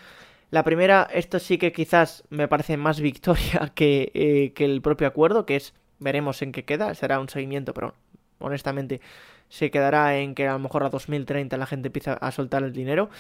La 0.50 0.62
primera, 0.62 1.08
esto 1.12 1.38
sí 1.38 1.58
que 1.58 1.72
quizás 1.72 2.24
me 2.30 2.48
parece 2.48 2.76
más 2.76 3.00
victoria 3.00 3.72
eh, 3.76 4.52
que, 4.54 4.64
el 4.64 4.80
propio 4.82 5.06
acuerdo, 5.06 5.46
que 5.46 5.56
es, 5.56 5.74
veremos 5.98 6.42
en 6.42 6.52
qué 6.52 6.64
queda, 6.64 6.94
será 6.94 7.18
un 7.20 7.28
seguimiento, 7.28 7.74
pero 7.74 7.94
honestamente 8.38 9.00
se 9.48 9.70
quedará 9.70 10.18
en 10.18 10.34
que 10.34 10.46
a 10.46 10.52
lo 10.52 10.58
mejor 10.58 10.84
a 10.84 10.90
2030 10.90 11.56
la 11.56 11.66
gente 11.66 11.88
empieza 11.88 12.14
a 12.14 12.30
soltar 12.32 12.62
el 12.62 12.72
dinero. 12.72 13.10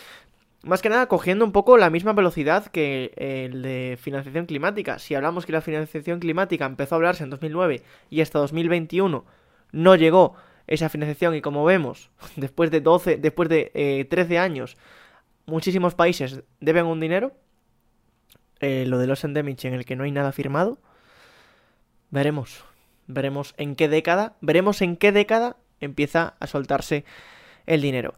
Más 0.62 0.82
que 0.82 0.88
nada 0.88 1.06
cogiendo 1.06 1.44
un 1.44 1.52
poco 1.52 1.76
la 1.76 1.90
misma 1.90 2.12
velocidad 2.12 2.66
que 2.66 3.12
el 3.16 3.62
de 3.62 3.98
financiación 4.00 4.46
climática. 4.46 4.98
Si 4.98 5.14
hablamos 5.14 5.46
que 5.46 5.52
la 5.52 5.60
financiación 5.60 6.18
climática 6.18 6.64
empezó 6.66 6.94
a 6.94 6.96
hablarse 6.96 7.22
en 7.22 7.30
2009 7.30 7.82
y 8.10 8.20
hasta 8.20 8.40
2021 8.40 9.24
no 9.72 9.94
llegó 9.94 10.34
esa 10.66 10.88
financiación 10.88 11.34
y 11.34 11.40
como 11.40 11.64
vemos, 11.64 12.10
después 12.36 12.70
de 12.70 12.80
12, 12.80 13.16
después 13.18 13.48
de 13.48 14.06
13 14.08 14.34
eh, 14.34 14.38
años 14.38 14.76
muchísimos 15.46 15.94
países 15.94 16.42
deben 16.60 16.86
un 16.86 17.00
dinero. 17.00 17.32
Eh, 18.60 18.84
lo 18.86 18.98
de 18.98 19.06
los 19.06 19.22
endemics 19.24 19.64
en 19.64 19.74
el 19.74 19.84
que 19.84 19.96
no 19.96 20.04
hay 20.04 20.12
nada 20.12 20.32
firmado. 20.32 20.78
Veremos. 22.10 22.64
Veremos 23.06 23.54
en 23.56 23.76
qué 23.76 23.88
década. 23.88 24.36
Veremos 24.40 24.82
en 24.82 24.96
qué 24.96 25.12
década 25.12 25.56
empieza 25.80 26.34
a 26.40 26.46
soltarse 26.46 27.04
el 27.66 27.82
dinero. 27.82 28.14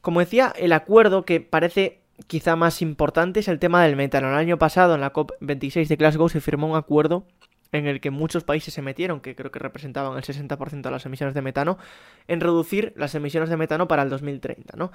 Como 0.00 0.20
decía, 0.20 0.52
el 0.56 0.72
acuerdo 0.72 1.24
que 1.24 1.40
parece 1.40 2.00
quizá 2.26 2.56
más 2.56 2.82
importante 2.82 3.40
es 3.40 3.48
el 3.48 3.58
tema 3.58 3.84
del 3.84 3.96
metano. 3.96 4.28
El 4.28 4.34
año 4.34 4.58
pasado, 4.58 4.94
en 4.94 5.00
la 5.00 5.12
COP26 5.12 5.86
de 5.86 5.96
Glasgow, 5.96 6.28
se 6.28 6.40
firmó 6.40 6.68
un 6.68 6.76
acuerdo 6.76 7.26
en 7.72 7.86
el 7.86 8.00
que 8.00 8.10
muchos 8.10 8.44
países 8.44 8.72
se 8.72 8.82
metieron, 8.82 9.20
que 9.20 9.36
creo 9.36 9.50
que 9.50 9.58
representaban 9.58 10.16
el 10.16 10.24
60% 10.24 10.82
de 10.82 10.90
las 10.90 11.04
emisiones 11.04 11.34
de 11.34 11.42
metano, 11.42 11.78
en 12.26 12.40
reducir 12.40 12.94
las 12.96 13.14
emisiones 13.14 13.50
de 13.50 13.56
metano 13.56 13.88
para 13.88 14.02
el 14.02 14.10
2030, 14.10 14.76
¿no? 14.76 14.90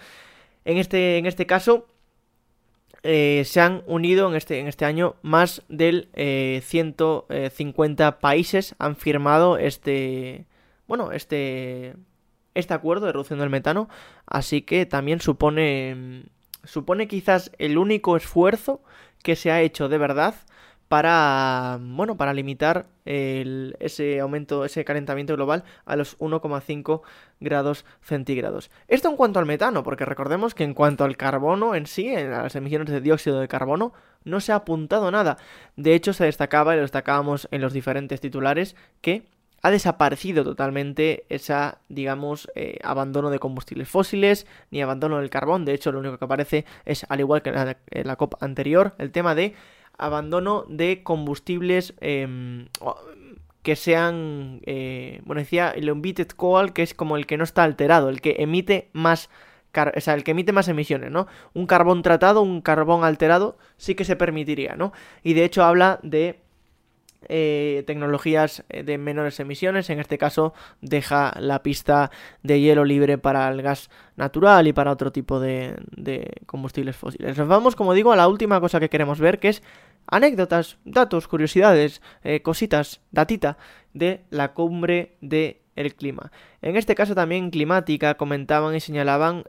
En 0.65 0.77
este, 0.77 1.17
en 1.17 1.25
este 1.25 1.45
caso, 1.45 1.87
eh, 3.03 3.43
se 3.45 3.59
han 3.59 3.83
unido 3.85 4.29
en 4.29 4.35
este, 4.35 4.59
en 4.59 4.67
este 4.67 4.85
año 4.85 5.15
más 5.21 5.61
del 5.67 6.09
150 6.15 8.07
eh, 8.07 8.11
países 8.13 8.75
han 8.79 8.95
firmado 8.95 9.57
este, 9.57 10.45
bueno, 10.87 11.11
este, 11.11 11.95
este 12.53 12.73
acuerdo 12.73 13.05
de 13.05 13.11
reducción 13.11 13.39
del 13.39 13.49
metano, 13.49 13.89
así 14.25 14.61
que 14.61 14.85
también 14.85 15.19
supone, 15.19 16.23
supone 16.63 17.09
quizás 17.09 17.51
el 17.57 17.77
único 17.77 18.15
esfuerzo 18.15 18.81
que 19.21 19.35
se 19.35 19.51
ha 19.51 19.61
hecho 19.61 19.89
de 19.89 19.97
verdad 19.97 20.35
para, 20.93 21.79
bueno, 21.81 22.17
para 22.17 22.35
limitar 22.35 22.85
ese 23.03 24.19
aumento, 24.19 24.63
ese 24.63 24.85
calentamiento 24.85 25.33
global 25.33 25.63
a 25.85 25.95
los 25.95 26.19
1,5 26.19 27.01
grados 27.39 27.83
centígrados. 28.03 28.69
Esto 28.87 29.09
en 29.09 29.15
cuanto 29.15 29.39
al 29.39 29.47
metano, 29.47 29.81
porque 29.81 30.05
recordemos 30.05 30.53
que 30.53 30.63
en 30.63 30.75
cuanto 30.75 31.03
al 31.03 31.17
carbono 31.17 31.73
en 31.73 31.87
sí, 31.87 32.09
en 32.09 32.29
las 32.29 32.55
emisiones 32.55 32.89
de 32.89 33.01
dióxido 33.01 33.39
de 33.39 33.47
carbono, 33.47 33.91
no 34.23 34.39
se 34.39 34.51
ha 34.51 34.57
apuntado 34.57 35.09
nada. 35.09 35.37
De 35.77 35.95
hecho, 35.95 36.13
se 36.13 36.25
destacaba, 36.25 36.73
y 36.73 36.75
lo 36.75 36.83
destacábamos 36.83 37.47
en 37.49 37.61
los 37.61 37.73
diferentes 37.73 38.21
titulares, 38.21 38.75
que 39.01 39.23
ha 39.63 39.71
desaparecido 39.71 40.43
totalmente 40.43 41.25
esa, 41.29 41.79
digamos, 41.89 42.51
eh, 42.53 42.77
abandono 42.83 43.31
de 43.31 43.39
combustibles 43.39 43.89
fósiles 43.89 44.45
ni 44.69 44.83
abandono 44.83 45.17
del 45.17 45.31
carbón. 45.31 45.65
De 45.65 45.73
hecho, 45.73 45.91
lo 45.91 45.97
único 45.97 46.19
que 46.19 46.25
aparece 46.25 46.65
es, 46.85 47.03
al 47.09 47.19
igual 47.19 47.41
que 47.41 47.49
en 47.49 48.07
la 48.07 48.15
COP 48.15 48.35
anterior, 48.43 48.93
el 48.99 49.11
tema 49.11 49.33
de 49.33 49.55
abandono 49.97 50.65
de 50.67 51.03
combustibles 51.03 51.93
em, 52.01 52.67
que 53.61 53.75
sean, 53.75 54.61
eh, 54.65 55.21
bueno, 55.25 55.39
decía 55.39 55.71
el 55.71 55.89
unbeated 55.89 56.27
coal, 56.29 56.73
que 56.73 56.83
es 56.83 56.93
como 56.93 57.17
el 57.17 57.25
que 57.25 57.37
no 57.37 57.43
está 57.43 57.63
alterado, 57.63 58.09
el 58.09 58.21
que 58.21 58.35
emite 58.39 58.89
más, 58.93 59.29
o 59.73 59.99
sea, 60.01 60.13
el 60.13 60.23
que 60.23 60.31
emite 60.31 60.51
más 60.51 60.67
emisiones, 60.67 61.11
¿no? 61.11 61.27
Un 61.53 61.65
carbón 61.65 62.01
tratado, 62.01 62.41
un 62.41 62.61
carbón 62.61 63.03
alterado, 63.03 63.57
sí 63.77 63.95
que 63.95 64.05
se 64.05 64.15
permitiría, 64.15 64.75
¿no? 64.75 64.91
Y 65.23 65.33
de 65.33 65.45
hecho 65.45 65.63
habla 65.63 65.99
de 66.03 66.42
eh, 67.29 67.83
tecnologías 67.87 68.63
eh, 68.69 68.83
de 68.83 68.97
menores 68.97 69.39
emisiones. 69.39 69.89
En 69.89 69.99
este 69.99 70.17
caso, 70.17 70.53
deja 70.81 71.33
la 71.39 71.63
pista 71.63 72.11
de 72.43 72.59
hielo 72.61 72.85
libre 72.85 73.17
para 73.17 73.49
el 73.49 73.61
gas 73.61 73.89
natural 74.15 74.67
y 74.67 74.73
para 74.73 74.91
otro 74.91 75.11
tipo 75.11 75.39
de, 75.39 75.75
combustibles 76.45 76.95
fósiles. 76.95 77.37
Nos 77.37 77.47
vamos, 77.47 77.75
como 77.75 77.93
digo, 77.93 78.11
a 78.11 78.15
la 78.15 78.27
última 78.27 78.59
cosa 78.59 78.79
que 78.79 78.89
queremos 78.89 79.19
ver, 79.19 79.39
que 79.39 79.49
es 79.49 79.63
anécdotas, 80.07 80.77
datos, 80.85 81.27
curiosidades, 81.27 82.01
eh, 82.23 82.41
cositas, 82.41 83.01
datita 83.11 83.57
de 83.93 84.21
la 84.29 84.53
cumbre 84.53 85.15
de 85.21 85.62
el 85.75 85.95
clima. 85.95 86.31
En 86.61 86.75
este 86.75 86.95
caso 86.95 87.15
también 87.15 87.49
climática 87.49 88.15
comentaban 88.15 88.75
y 88.75 88.79
señalaban 88.79 89.43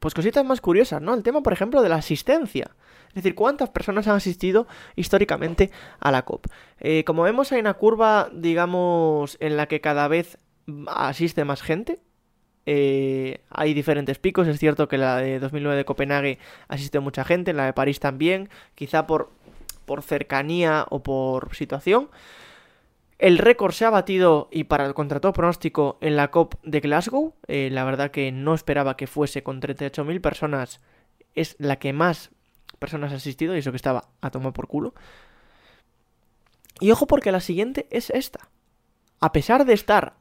pues 0.00 0.14
cositas 0.14 0.44
más 0.44 0.60
curiosas, 0.60 1.02
¿no? 1.02 1.14
El 1.14 1.22
tema, 1.22 1.42
por 1.42 1.52
ejemplo, 1.52 1.82
de 1.82 1.88
la 1.88 1.96
asistencia. 1.96 2.70
Es 3.08 3.14
decir, 3.14 3.34
cuántas 3.34 3.70
personas 3.70 4.06
han 4.06 4.16
asistido 4.16 4.68
históricamente 4.94 5.70
a 5.98 6.12
la 6.12 6.22
COP. 6.22 6.46
Eh, 6.78 7.02
como 7.04 7.22
vemos, 7.22 7.50
hay 7.50 7.60
una 7.60 7.74
curva, 7.74 8.30
digamos, 8.32 9.36
en 9.40 9.56
la 9.56 9.66
que 9.66 9.80
cada 9.80 10.06
vez 10.06 10.38
asiste 10.86 11.44
más 11.44 11.60
gente. 11.60 12.00
Eh, 12.66 13.40
hay 13.50 13.74
diferentes 13.74 14.18
picos, 14.18 14.46
es 14.46 14.58
cierto 14.58 14.86
que 14.86 14.96
la 14.96 15.16
de 15.16 15.40
2009 15.40 15.76
de 15.76 15.84
Copenhague 15.84 16.38
asiste 16.68 17.00
mucha 17.00 17.24
gente, 17.24 17.50
en 17.50 17.56
la 17.56 17.64
de 17.64 17.72
París 17.72 17.98
también, 17.98 18.48
quizá 18.76 19.08
por, 19.08 19.30
por 19.86 20.02
cercanía 20.02 20.86
o 20.88 21.02
por 21.02 21.54
situación. 21.56 22.10
El 23.20 23.36
récord 23.36 23.72
se 23.72 23.84
ha 23.84 23.90
batido 23.90 24.48
y 24.50 24.64
para 24.64 24.86
el 24.86 24.94
contrato 24.94 25.30
pronóstico 25.34 25.98
en 26.00 26.16
la 26.16 26.30
COP 26.30 26.54
de 26.62 26.80
Glasgow. 26.80 27.34
Eh, 27.48 27.68
la 27.70 27.84
verdad 27.84 28.10
que 28.10 28.32
no 28.32 28.54
esperaba 28.54 28.96
que 28.96 29.06
fuese 29.06 29.42
con 29.42 29.60
38.000 29.60 30.22
personas. 30.22 30.80
Es 31.34 31.54
la 31.58 31.78
que 31.78 31.92
más 31.92 32.30
personas 32.78 33.12
ha 33.12 33.16
asistido 33.16 33.54
y 33.54 33.58
eso 33.58 33.72
que 33.72 33.76
estaba 33.76 34.08
a 34.22 34.30
tomar 34.30 34.54
por 34.54 34.68
culo. 34.68 34.94
Y 36.80 36.92
ojo 36.92 37.06
porque 37.06 37.30
la 37.30 37.40
siguiente 37.40 37.86
es 37.90 38.08
esta. 38.08 38.48
A 39.20 39.32
pesar 39.32 39.66
de 39.66 39.74
estar 39.74 40.14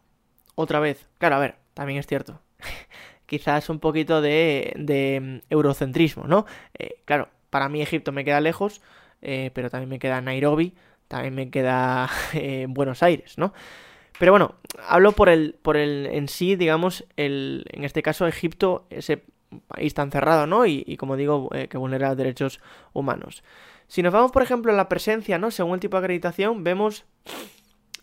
otra 0.56 0.82
vez, 0.82 1.08
claro, 1.20 1.38
a 1.38 1.40
ver, 1.40 1.56
también 1.74 2.00
es 2.00 2.06
cierto. 2.06 2.42
Quizás 3.26 3.70
un 3.70 3.80
poquito 3.80 4.20
de, 4.20 4.74
de 4.76 5.22
mm, 5.22 5.38
eurocentrismo, 5.50 6.26
¿no? 6.26 6.46
Eh, 6.78 7.02
claro, 7.06 7.30
para 7.50 7.70
mí 7.70 7.82
Egipto 7.82 8.12
me 8.12 8.26
queda 8.26 8.42
lejos, 8.42 8.82
eh, 9.22 9.52
pero 9.54 9.70
también 9.70 9.90
me 9.90 10.00
queda 10.00 10.20
Nairobi, 10.20 10.76
también 11.10 11.36
me 11.36 11.50
queda 11.50 12.10
eh, 12.34 12.68
Buenos 12.70 13.04
Aires, 13.04 13.38
¿no? 13.38 13.54
Pero 14.18 14.32
bueno, 14.32 14.56
hablo 14.88 15.14
por 15.14 15.30
el, 15.30 15.56
por 15.62 15.76
el 15.76 16.06
en 16.08 16.28
sí, 16.28 16.56
digamos, 16.56 17.06
el, 17.18 17.66
en 17.72 17.84
este 17.84 18.02
caso 18.02 18.28
Egipto, 18.28 18.86
ese 18.90 19.24
país 19.68 19.94
tan 19.94 20.12
cerrado, 20.12 20.46
¿no? 20.46 20.66
Y, 20.66 20.98
como 20.98 21.16
digo, 21.16 21.50
eh, 21.54 21.68
que 21.68 21.78
vulnera 21.78 22.16
derechos 22.16 22.60
humanos. 22.94 23.44
Si 23.88 24.04
nos 24.04 24.14
vamos, 24.14 24.32
por 24.32 24.44
ejemplo, 24.44 24.72
a 24.72 24.76
la 24.76 24.90
presencia, 24.90 25.38
¿no? 25.38 25.52
Según 25.52 25.76
el 25.76 25.80
tipo 25.80 25.98
de 25.98 26.04
acreditación, 26.04 26.66
vemos, 26.66 27.06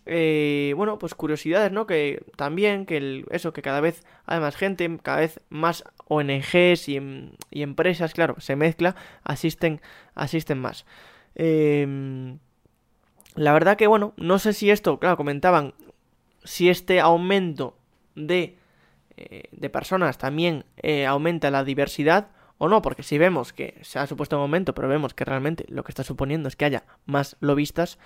eh, 0.07 0.73
bueno, 0.75 0.97
pues 0.97 1.13
curiosidades, 1.13 1.71
¿no? 1.71 1.85
Que 1.85 2.25
también, 2.35 2.87
que 2.87 3.23
eso, 3.29 3.53
que 3.53 3.61
cada 3.61 3.79
vez 3.79 4.03
hay 4.25 4.39
más 4.39 4.55
gente, 4.55 4.89
cada 5.03 5.19
vez 5.19 5.39
más 5.49 5.83
ONGs 6.07 6.89
y, 6.89 6.97
empresas, 7.51 8.13
claro, 8.13 8.35
se 8.39 8.55
mezcla, 8.55 8.95
asisten, 9.23 9.81
asisten 10.15 10.57
más. 10.57 10.85
Em, 11.35 12.39
la 13.37 13.53
verdad 13.53 13.77
que, 13.77 13.87
bueno, 13.87 14.13
no 14.17 14.39
sé 14.39 14.51
si 14.51 14.69
esto, 14.69 14.99
claro, 14.99 15.15
comentaban, 15.15 15.73
si 16.43 16.69
este 16.69 16.99
aumento 16.99 17.77
de 18.15 18.57
eh, 19.19 19.49
de 19.51 19.69
personas 19.71 20.19
también 20.19 20.63
eh, 20.77 21.07
aumenta 21.07 21.49
la 21.49 21.63
diversidad 21.63 22.27
o 22.59 22.67
no, 22.67 22.83
porque 22.83 23.01
si 23.01 23.17
vemos 23.17 23.51
que 23.51 23.79
se 23.81 23.97
ha 23.97 24.05
supuesto 24.05 24.35
un 24.35 24.43
aumento, 24.43 24.75
pero 24.75 24.87
vemos 24.87 25.15
que 25.15 25.25
realmente 25.25 25.65
lo 25.69 25.83
que 25.83 25.91
está 25.91 26.03
suponiendo 26.03 26.47
es 26.47 26.55
que 26.55 26.65
haya 26.65 26.83
más 27.07 27.35
lobistas, 27.39 27.97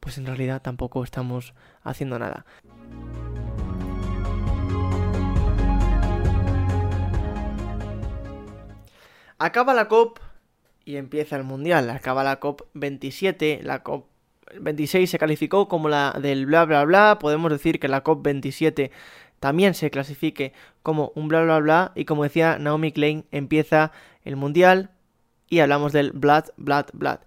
pues 0.00 0.18
en 0.18 0.26
realidad 0.26 0.60
tampoco 0.60 1.04
estamos 1.04 1.54
haciendo 1.84 2.18
nada. 2.18 2.44
Acaba 9.38 9.74
la 9.74 9.86
COP 9.86 10.18
y 10.84 10.96
empieza 10.96 11.36
el 11.36 11.44
Mundial. 11.44 11.88
Acaba 11.90 12.24
la 12.24 12.40
COP 12.40 12.62
27, 12.74 13.60
la 13.62 13.84
COP 13.84 14.08
26 14.60 15.10
se 15.10 15.18
calificó 15.18 15.68
como 15.68 15.88
la 15.88 16.16
del 16.20 16.46
bla 16.46 16.64
bla 16.64 16.84
bla. 16.84 17.18
Podemos 17.18 17.50
decir 17.50 17.80
que 17.80 17.88
la 17.88 18.02
COP 18.02 18.22
27 18.24 18.90
también 19.40 19.74
se 19.74 19.90
clasifique 19.90 20.52
como 20.82 21.12
un 21.14 21.28
bla 21.28 21.42
bla 21.42 21.58
bla 21.58 21.92
y 21.94 22.04
como 22.04 22.24
decía 22.24 22.58
Naomi 22.58 22.92
Klein 22.92 23.24
empieza 23.30 23.92
el 24.24 24.36
mundial 24.36 24.90
y 25.48 25.60
hablamos 25.60 25.92
del 25.92 26.12
blood, 26.12 26.44
blood, 26.56 26.86
blood. 26.92 27.18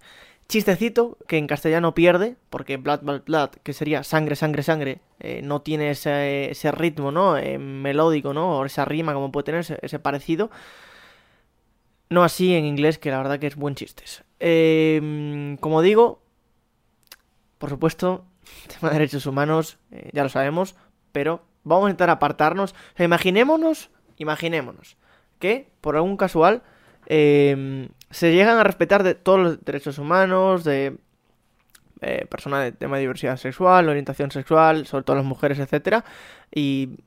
Chistecito 0.48 1.16
que 1.26 1.38
en 1.38 1.46
castellano 1.46 1.94
pierde, 1.94 2.36
porque 2.50 2.76
blood, 2.76 3.00
blood, 3.00 3.22
blood, 3.24 3.50
que 3.62 3.72
sería 3.72 4.04
sangre, 4.04 4.36
sangre, 4.36 4.62
sangre, 4.62 5.00
eh, 5.18 5.40
no 5.42 5.62
tiene 5.62 5.90
ese, 5.90 6.50
ese 6.50 6.70
ritmo, 6.72 7.10
¿no? 7.10 7.38
Eh, 7.38 7.58
melódico, 7.58 8.34
¿no? 8.34 8.58
O 8.58 8.64
esa 8.66 8.84
rima 8.84 9.14
como 9.14 9.32
puede 9.32 9.44
tener 9.44 9.78
ese, 9.80 9.98
parecido. 9.98 10.50
No 12.10 12.22
así 12.22 12.54
en 12.54 12.66
inglés, 12.66 12.98
que 12.98 13.10
la 13.10 13.18
verdad 13.18 13.38
que 13.38 13.46
es 13.46 13.56
buen 13.56 13.74
chistes. 13.74 14.24
Em, 14.40 15.56
como 15.56 15.80
digo, 15.80 16.21
por 17.62 17.70
supuesto, 17.70 18.26
tema 18.66 18.90
de 18.90 18.98
derechos 18.98 19.24
humanos, 19.24 19.78
eh, 19.92 20.10
ya 20.12 20.24
lo 20.24 20.28
sabemos, 20.28 20.74
pero 21.12 21.44
Vamos 21.64 21.86
a 21.86 21.90
intentar 21.90 22.10
apartarnos. 22.10 22.72
O 22.72 22.96
sea, 22.96 23.04
imaginémonos, 23.04 23.90
imaginémonos 24.18 24.96
que 25.38 25.68
por 25.80 25.96
algún 25.96 26.16
casual 26.16 26.62
em, 27.06 27.88
se 28.10 28.32
llegan 28.32 28.58
a 28.58 28.64
respetar 28.64 29.02
de 29.02 29.14
todos 29.14 29.40
los 29.40 29.64
derechos 29.64 29.98
humanos, 29.98 30.64
de 30.64 30.98
eh, 32.00 32.26
personas 32.26 32.64
de 32.64 32.72
tema 32.72 32.96
de 32.96 33.02
diversidad 33.02 33.36
sexual, 33.36 33.88
orientación 33.88 34.30
sexual, 34.30 34.86
sobre 34.86 35.04
todo 35.04 35.16
las 35.16 35.24
mujeres, 35.24 35.58
etcétera, 35.58 36.04
y 36.52 36.98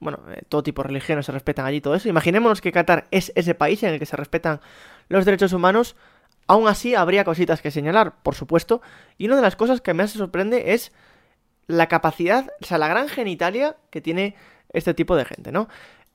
bueno, 0.00 0.20
eh, 0.30 0.42
todo 0.48 0.62
tipo 0.62 0.82
de 0.82 1.00
se 1.22 1.32
respetan 1.32 1.66
allí, 1.66 1.80
todo 1.80 1.94
eso. 1.94 2.08
Imaginémonos 2.08 2.60
que 2.60 2.72
Qatar 2.72 3.06
es 3.10 3.30
ese 3.34 3.54
país 3.54 3.82
en 3.82 3.94
el 3.94 3.98
que 3.98 4.06
se 4.06 4.16
respetan 4.16 4.60
los 5.08 5.24
derechos 5.24 5.52
humanos. 5.52 5.96
Aún 6.46 6.68
así, 6.68 6.94
habría 6.94 7.24
cositas 7.24 7.62
que 7.62 7.70
señalar, 7.70 8.22
por 8.22 8.34
supuesto. 8.34 8.82
Y 9.18 9.26
una 9.26 9.36
de 9.36 9.42
las 9.42 9.56
cosas 9.56 9.80
que 9.80 9.94
más 9.94 10.10
sorprende 10.10 10.74
es 10.74 10.92
la 11.66 11.88
capacidad, 11.88 12.50
o 12.60 12.64
sea, 12.64 12.78
la 12.78 12.88
gran 12.88 13.08
genitalia 13.08 13.76
que 13.90 14.00
tiene 14.00 14.34
este 14.72 14.94
tipo 14.94 15.16
de 15.16 15.24
gente, 15.24 15.52
¿no? 15.52 15.68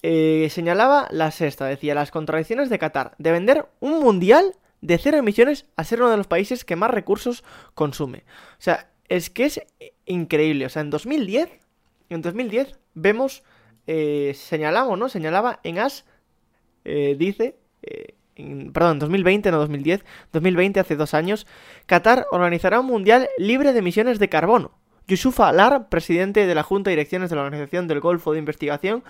Eh, 0.03 0.47
señalaba 0.51 1.07
la 1.11 1.31
sexta, 1.31 1.65
decía, 1.65 1.95
las 1.95 2.11
contradicciones 2.11 2.69
de 2.69 2.77
Qatar, 2.77 3.15
de 3.17 3.31
vender 3.31 3.67
un 3.79 3.99
mundial 3.99 4.55
de 4.81 4.97
cero 4.97 5.17
emisiones 5.17 5.65
a 5.75 5.83
ser 5.83 6.01
uno 6.01 6.11
de 6.11 6.17
los 6.17 6.27
países 6.27 6.63
que 6.63 6.75
más 6.75 6.91
recursos 6.91 7.43
consume. 7.73 8.23
O 8.53 8.61
sea, 8.61 8.91
es 9.09 9.29
que 9.29 9.45
es 9.45 9.61
increíble. 10.05 10.65
O 10.65 10.69
sea, 10.69 10.81
en 10.81 10.91
2010, 10.91 11.49
en 12.09 12.21
2010 12.21 12.77
vemos 12.93 13.43
eh, 13.87 14.33
señalamos, 14.35 14.99
¿no? 14.99 15.09
Señalaba 15.09 15.61
en 15.63 15.79
AS, 15.79 16.05
eh, 16.85 17.15
dice, 17.17 17.55
perdón, 18.73 18.99
2020, 18.99 19.51
no 19.51 19.57
2010, 19.59 20.05
2020, 20.33 20.79
hace 20.79 20.95
dos 20.95 21.13
años, 21.13 21.47
Qatar 21.85 22.25
organizará 22.31 22.79
un 22.79 22.87
mundial 22.87 23.29
libre 23.37 23.73
de 23.73 23.79
emisiones 23.79 24.19
de 24.19 24.29
carbono. 24.29 24.71
Yusuf 25.07 25.39
Alar, 25.39 25.89
presidente 25.89 26.45
de 26.45 26.55
la 26.55 26.63
Junta 26.63 26.89
de 26.89 26.95
Direcciones 26.95 27.29
de 27.29 27.37
la 27.37 27.43
Organización 27.43 27.87
del 27.87 28.01
Golfo 28.01 28.33
de 28.33 28.39
Investigación 28.39 29.03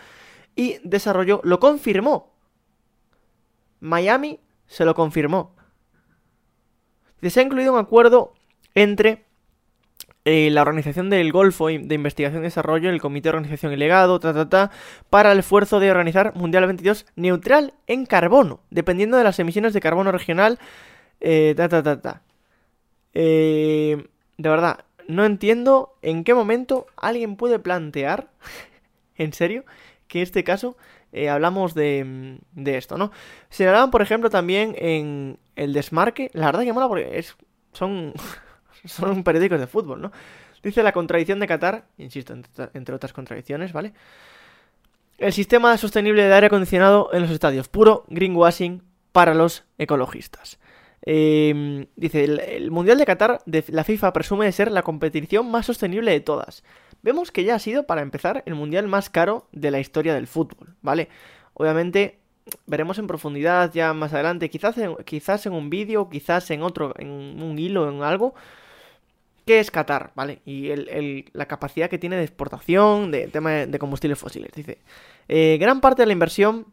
y 0.56 0.78
Desarrollo, 0.84 1.42
lo 1.44 1.60
confirmó. 1.60 2.34
Miami 3.80 4.40
se 4.68 4.86
lo 4.86 4.96
confirmó. 4.96 5.56
Se 7.22 7.40
ha 7.40 7.44
incluido 7.44 7.74
un 7.74 7.80
acuerdo 7.80 8.34
entre 8.76 9.27
eh, 10.30 10.50
la 10.50 10.62
Organización 10.62 11.10
del 11.10 11.32
Golfo 11.32 11.68
de 11.68 11.96
Investigación 11.96 12.42
y 12.42 12.48
Desarrollo, 12.48 12.90
el 12.90 13.00
Comité 13.00 13.30
de 13.30 13.38
Organización 13.38 13.72
y 13.72 13.78
Legado, 13.78 14.20
para 15.10 15.32
el 15.32 15.40
esfuerzo 15.40 15.80
de 15.80 15.90
organizar 15.90 16.36
Mundial 16.36 16.66
22 16.66 17.06
neutral 17.16 17.74
en 17.88 18.06
carbono, 18.06 18.60
dependiendo 18.70 19.16
de 19.16 19.24
las 19.24 19.40
emisiones 19.40 19.72
de 19.72 19.80
carbono 19.80 20.12
regional, 20.12 20.60
eh, 21.22 21.56
eh, 23.14 24.08
de 24.38 24.50
verdad, 24.50 24.84
no 25.08 25.24
entiendo 25.24 25.96
en 26.02 26.26
qué 26.26 26.34
momento 26.34 26.88
alguien 26.98 27.38
puede 27.38 27.58
plantear, 27.58 28.28
en 29.16 29.32
serio, 29.32 29.64
que 30.10 30.20
en 30.20 30.24
este 30.24 30.44
caso 30.44 30.76
hablamos 31.32 31.74
de, 31.74 32.38
de, 32.52 32.78
esto, 32.78 32.98
¿no? 32.98 33.14
Se 33.50 33.66
hablaban, 33.66 33.92
por 33.92 34.02
ejemplo, 34.02 34.30
también 34.30 34.76
en 34.78 35.40
el 35.56 35.72
desmarque, 35.72 36.32
la 36.34 36.48
verdad 36.48 36.64
que 36.64 36.74
mola 36.74 36.90
porque 36.90 37.18
es, 37.18 37.38
son 37.72 38.14
son 38.92 39.24
periódicos 39.24 39.60
de 39.60 39.68
fútbol, 39.68 40.02
¿no? 40.02 40.12
Dice 40.64 40.84
la 40.84 40.92
contradicción 40.92 41.40
de 41.40 41.48
Qatar, 41.48 41.86
insisto, 41.98 42.34
entre 42.74 42.96
otras 42.96 43.14
contradicciones, 43.14 43.74
¿vale? 43.74 43.94
El 45.18 45.34
sistema 45.34 45.78
sostenible 45.78 46.24
de 46.24 46.34
aire 46.34 46.48
acondicionado 46.48 47.10
en 47.14 47.22
los 47.22 47.32
estadios, 47.32 47.68
puro 47.68 48.06
greenwashing 48.08 48.84
para 49.12 49.34
los 49.34 49.64
ecologistas. 49.78 50.60
Em, 51.02 51.88
dice, 51.96 52.26
el, 52.26 52.70
Mundial 52.70 52.98
de 52.98 53.06
Qatar 53.06 53.42
de 53.46 53.64
la 53.70 53.84
FIFA 53.84 54.14
presume 54.14 54.46
de 54.46 54.52
ser 54.52 54.72
la 54.72 54.84
competición 54.84 55.50
más 55.50 55.66
sostenible 55.66 56.12
de 56.12 56.20
todas. 56.20 56.64
Vemos 57.02 57.32
que 57.32 57.44
ya 57.44 57.56
ha 57.56 57.60
sido, 57.60 57.88
para 57.88 58.02
empezar, 58.02 58.44
el 58.46 58.56
Mundial 58.56 58.88
más 58.88 59.10
caro 59.10 59.48
de 59.54 59.72
la 59.72 59.80
historia 59.80 60.14
del 60.14 60.28
fútbol, 60.28 60.76
¿vale? 60.82 61.10
Obviamente, 61.54 62.20
veremos 62.66 63.00
en 63.00 63.08
profundidad 63.08 63.72
ya 63.74 63.94
más 63.94 64.14
adelante, 64.14 64.50
quizás 64.50 64.78
en, 64.78 64.96
quizás 65.06 65.46
en 65.46 65.54
un 65.54 65.70
vídeo, 65.70 66.10
quizás 66.10 66.52
en 66.52 66.62
otro, 66.62 66.94
en 66.98 67.10
un 67.10 67.58
hilo, 67.58 67.90
en 67.90 68.04
algo, 68.04 68.36
¿Qué 69.48 69.62
es 69.62 69.72
Qatar? 69.72 70.12
¿Vale? 70.14 70.42
Y 70.46 71.24
la 71.32 71.46
capacidad 71.46 71.90
que 71.90 71.98
tiene 71.98 72.18
de 72.18 72.24
exportación 72.24 73.12
de 73.12 73.30
tema 73.30 73.52
de, 73.52 73.80
combustibles 73.80 74.20
fósiles. 74.20 74.52
Dice, 74.54 74.80
eh, 75.30 75.58
gran 75.58 75.80
parte 75.80 76.02
de 76.02 76.08
la 76.08 76.12
inversión 76.12 76.68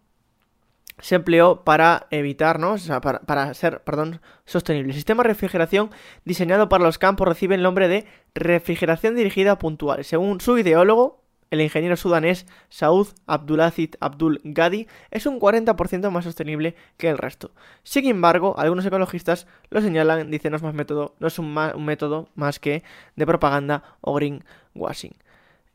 se 0.98 1.14
empleó 1.14 1.62
para 1.62 2.08
evitar, 2.10 2.58
¿no? 2.58 2.72
O 2.72 2.78
sea, 2.78 3.00
para, 3.00 3.20
para, 3.20 3.54
ser, 3.54 3.82
perdón, 3.84 4.20
sostenible. 4.44 4.88
El 4.88 4.96
sistema 4.96 5.22
de 5.22 5.28
refrigeración 5.28 5.90
diseñado 6.24 6.68
para 6.68 6.82
los 6.82 6.98
campos 6.98 7.28
recibe 7.28 7.54
el 7.54 7.62
nombre 7.62 7.87
de 7.87 8.06
refrigeración 8.34 9.14
dirigida 9.14 9.56
puntual. 9.56 10.04
Según 10.04 10.40
su 10.40 10.58
ideólogo, 10.58 11.23
el 11.55 11.62
ingeniero 11.62 11.97
sudanés 11.97 12.47
Saud 12.69 13.09
Abdulaziz 13.27 13.93
Abdul 14.01 14.40
Gadi 14.45 14.87
es 15.11 15.27
un 15.27 15.40
40% 15.40 16.11
más 16.11 16.25
sostenible 16.25 16.75
que 16.97 17.09
el 17.09 17.19
resto. 17.19 17.53
Sin 17.83 18.07
embargo, 18.07 18.55
algunos 18.59 18.85
ecologistas 18.85 19.47
lo 19.71 19.81
señalan, 19.81 20.31
dicen 20.31 20.51
no 20.51 20.57
es 20.57 20.62
más 20.62 20.75
método, 20.75 21.14
no 21.19 21.27
es 21.27 21.38
un, 21.38 21.55
método 21.85 22.29
más 22.35 22.59
que 22.59 22.83
de 23.17 23.27
propaganda 23.27 23.83
o 24.01 24.14
greenwashing. 24.14 25.14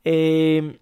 Eh, 0.05 0.79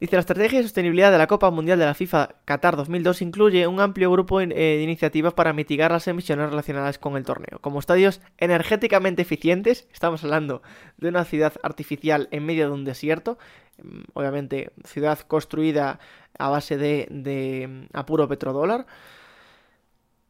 Dice, 0.00 0.16
la 0.16 0.20
estrategia 0.20 0.58
de 0.58 0.64
sostenibilidad 0.64 1.12
de 1.12 1.18
la 1.18 1.28
Copa 1.28 1.50
Mundial 1.50 1.78
de 1.78 1.84
la 1.84 1.94
FIFA 1.94 2.34
Qatar 2.44 2.76
2002 2.76 3.22
incluye 3.22 3.66
un 3.68 3.78
amplio 3.78 4.10
grupo 4.10 4.40
eh, 4.40 4.48
de 4.48 4.82
iniciativas 4.82 5.34
para 5.34 5.52
mitigar 5.52 5.92
las 5.92 6.08
emisiones 6.08 6.50
relacionadas 6.50 6.98
con 6.98 7.16
el 7.16 7.24
torneo. 7.24 7.60
Como 7.60 7.78
estadios 7.78 8.20
energéticamente 8.38 9.22
eficientes, 9.22 9.88
estamos 9.92 10.24
hablando 10.24 10.62
de 10.96 11.08
una 11.08 11.24
ciudad 11.24 11.54
artificial 11.62 12.28
en 12.32 12.44
medio 12.44 12.66
de 12.66 12.74
un 12.74 12.84
desierto, 12.84 13.38
mm, 13.82 14.00
obviamente 14.14 14.72
ciudad 14.84 15.20
construida 15.20 16.00
a 16.38 16.48
base 16.48 16.76
de, 16.76 17.06
de 17.10 17.68
mm, 17.68 17.96
apuro 17.96 18.26
petrodólar. 18.26 18.86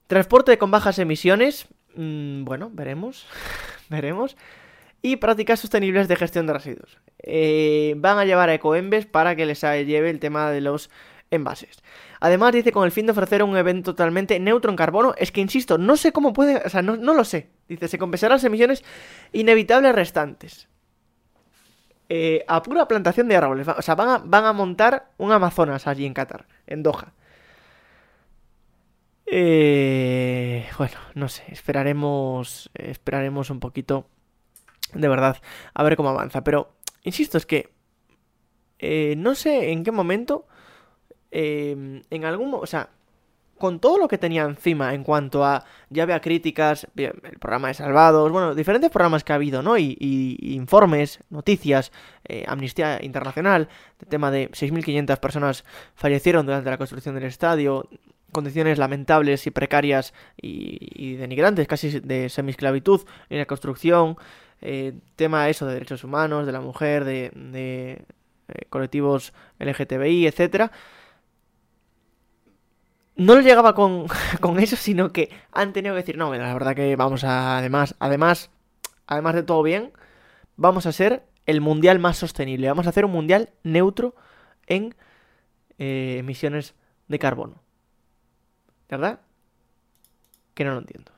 Transporte 0.09 0.59
con 0.59 0.71
bajas 0.71 0.99
emisiones, 0.99 1.69
mm, 1.97 2.45
bueno, 2.45 2.71
veremos, 2.71 3.27
veremos 3.89 4.37
y 5.01 5.17
prácticas 5.17 5.61
sostenibles 5.61 6.07
de 6.07 6.17
gestión 6.17 6.47
de 6.47 6.53
residuos. 6.53 6.99
Eh, 7.27 7.95
van 7.97 8.19
a 8.19 8.25
llevar 8.25 8.51
a 8.51 8.55
Ecoembes 8.55 9.07
para 9.07 9.35
que 9.35 9.47
les 9.47 9.63
lleve 9.63 10.11
el 10.11 10.21
tema 10.21 10.51
de 10.51 10.61
los 10.61 10.91
envases. 11.31 11.83
Además, 12.21 12.53
dice 12.53 12.73
con 12.73 12.85
el 12.85 12.93
fin 12.93 13.07
de 13.07 13.13
ofrecer 13.13 13.43
un 13.43 13.57
evento 13.57 13.93
totalmente 13.93 14.39
neutro 14.39 14.71
en 14.71 14.77
carbono. 14.77 15.15
Es 15.17 15.33
que, 15.33 15.41
insisto, 15.41 15.79
no 15.79 15.97
sé 15.97 16.13
cómo 16.13 16.33
puede. 16.33 16.63
O 16.65 16.69
sea, 16.69 16.83
no, 16.83 16.97
lo 16.97 17.25
sé. 17.25 17.51
Dice, 17.69 17.89
se 17.89 17.99
compensarán 17.99 18.37
las 18.37 18.45
emisiones 18.45 18.85
inevitables 19.33 19.95
restantes. 19.95 20.69
Eh, 22.09 22.45
a 22.47 22.63
pura 22.63 22.87
plantación 22.87 23.29
de 23.29 23.37
árboles. 23.37 23.67
O 23.69 23.83
sea, 23.83 23.95
van 23.95 24.09
a, 24.09 24.19
van 24.19 24.45
a 24.45 24.53
montar 24.53 25.11
un 25.17 25.33
Amazonas 25.33 25.87
allí 25.87 26.07
en 26.07 26.15
Qatar, 26.15 26.47
en 26.67 26.83
Doha. 26.83 27.13
Eh, 29.27 30.67
bueno, 30.77 30.97
no 31.15 31.29
sé, 31.29 31.45
esperaremos, 31.49 32.71
esperaremos 32.75 33.49
un 33.49 33.59
poquito 33.59 34.07
de 34.95 35.09
verdad, 35.09 35.39
a 35.75 35.83
ver 35.83 35.97
cómo 35.97 36.11
avanza. 36.11 36.45
Pero, 36.45 36.73
insisto, 37.05 37.39
es 37.39 37.47
que 37.47 37.71
eh, 38.79 39.15
no 39.17 39.35
sé 39.35 39.71
en 39.71 39.85
qué 39.85 39.93
momento, 39.93 40.47
em, 41.31 42.03
en 42.11 42.25
algún... 42.25 42.53
O 42.55 42.67
sea, 42.67 42.91
con 43.59 43.81
todo 43.81 43.99
lo 43.99 44.09
que 44.09 44.19
tenía 44.19 44.43
encima 44.43 44.95
en 44.95 45.05
cuanto 45.05 45.45
a, 45.45 45.65
ya 45.89 46.03
había 46.03 46.21
críticas, 46.21 46.87
el 46.97 47.39
programa 47.39 47.69
de 47.69 47.75
Salvados, 47.75 48.31
bueno, 48.31 48.55
diferentes 48.55 48.91
programas 48.91 49.25
que 49.25 49.33
ha 49.33 49.37
habido, 49.37 49.63
¿no? 49.63 49.79
Y, 49.79 49.97
informes, 50.41 51.21
noticias, 51.31 51.93
eh, 52.29 52.45
Amnistía 52.47 53.03
Internacional, 53.03 53.69
el 54.01 54.09
tema 54.09 54.31
de 54.31 54.51
6.500 54.51 55.19
personas 55.19 55.65
fallecieron 55.95 56.47
durante 56.47 56.69
la 56.69 56.79
construcción 56.79 57.15
del 57.15 57.25
estadio, 57.25 57.89
condiciones 58.33 58.79
lamentables 58.79 59.47
y 59.47 59.51
precarias 59.51 60.13
y, 60.37 60.79
y 60.93 61.15
denigrantes, 61.15 61.69
casi 61.69 62.01
de 62.01 62.29
semisclavitud 62.29 63.03
en 63.31 63.39
la 63.39 63.47
construcción, 63.47 64.17
eh, 64.61 64.95
tema 65.17 65.49
eso 65.49 65.67
de 65.67 65.75
derechos 65.75 66.05
humanos, 66.05 66.47
de 66.47 66.53
la 66.53 66.61
mujer, 66.61 67.05
de, 67.05 67.33
eh, 68.49 68.67
colectivos 68.71 69.33
LGTBI, 69.59 70.27
etcétera. 70.27 70.73
No 73.17 73.35
lo 73.35 73.41
llegaba 73.41 73.75
con, 73.75 74.07
con, 74.41 74.59
eso, 74.59 74.77
sino 74.77 75.13
que 75.13 75.31
han 75.53 75.73
tenido 75.73 75.95
que 75.95 76.01
decir, 76.01 76.17
no, 76.17 76.35
la 76.35 76.53
verdad 76.53 76.75
que 76.75 76.97
vamos 76.97 77.25
a, 77.25 77.59
además, 77.59 77.95
además, 77.99 78.51
además 79.07 79.35
de 79.35 79.43
todo 79.43 79.63
bien, 79.63 79.93
vamos 80.57 80.87
a 80.87 80.93
ser 80.93 81.25
el 81.47 81.61
mundial 81.61 81.99
más 81.99 82.17
sostenible. 82.17 82.69
Vamos 82.69 82.87
a 82.87 82.91
hacer 82.91 83.05
un 83.05 83.13
mundial 83.13 83.51
neutro 83.63 84.15
en 84.67 84.95
eh, 85.79 86.17
emisiones 86.19 86.75
de 87.09 87.19
carbono. 87.19 87.63
¿Verdad? 88.89 89.21
Que 90.55 90.65
no 90.65 90.73
lo 90.73 90.79
entiendo. 90.79 91.14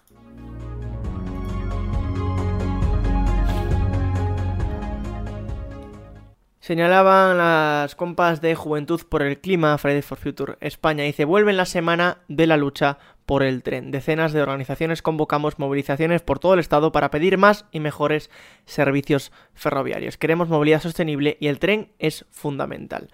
Señalaban 6.67 7.39
las 7.39 7.95
compas 7.95 8.41
de 8.41 8.57
Juventud 8.57 9.01
por 9.09 9.23
el 9.23 9.39
Clima, 9.39 9.79
Fridays 9.79 10.05
for 10.05 10.19
Future 10.19 10.57
España, 10.61 11.05
se 11.13 11.25
vuelve 11.25 11.53
la 11.53 11.65
semana 11.65 12.19
de 12.27 12.49
la 12.49 12.57
lucha 12.57 12.99
por 13.25 13.45
el 13.45 13.63
tren. 13.63 13.93
Decenas 13.93 14.33
de 14.33 14.43
organizaciones 14.43 15.01
convocamos 15.01 15.61
movilizaciones 15.61 16.23
por 16.23 16.41
todo 16.41 16.55
el 16.55 16.59
estado 16.59 16.91
para 16.91 17.13
pedir 17.13 17.39
más 17.39 17.67
y 17.71 17.79
mejores 17.79 18.33
servicios 18.65 19.31
ferroviarios. 19.55 20.17
Queremos 20.17 20.49
movilidad 20.49 20.81
sostenible 20.81 21.37
y 21.39 21.47
el 21.47 21.61
tren 21.61 21.93
es 22.01 22.25
fundamental. 22.33 23.11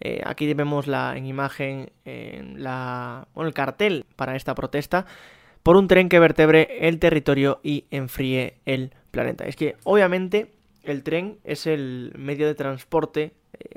Eh, 0.00 0.20
aquí 0.26 0.52
vemos 0.52 0.86
la 0.86 1.16
en 1.16 1.24
imagen 1.24 1.92
en 2.04 2.62
la, 2.62 3.28
el 3.34 3.54
cartel 3.54 4.04
para 4.14 4.36
esta 4.36 4.54
protesta 4.54 5.06
por 5.62 5.76
un 5.76 5.88
tren 5.88 6.10
que 6.10 6.18
vertebre 6.18 6.86
el 6.86 6.98
territorio 6.98 7.60
y 7.62 7.86
enfríe 7.90 8.60
el 8.66 8.92
planeta. 9.10 9.44
Es 9.44 9.56
que 9.56 9.76
obviamente 9.84 10.59
el 10.82 11.02
tren 11.02 11.38
es 11.44 11.66
el 11.66 12.12
medio 12.16 12.46
de 12.46 12.54
transporte 12.54 13.34
eh, 13.58 13.76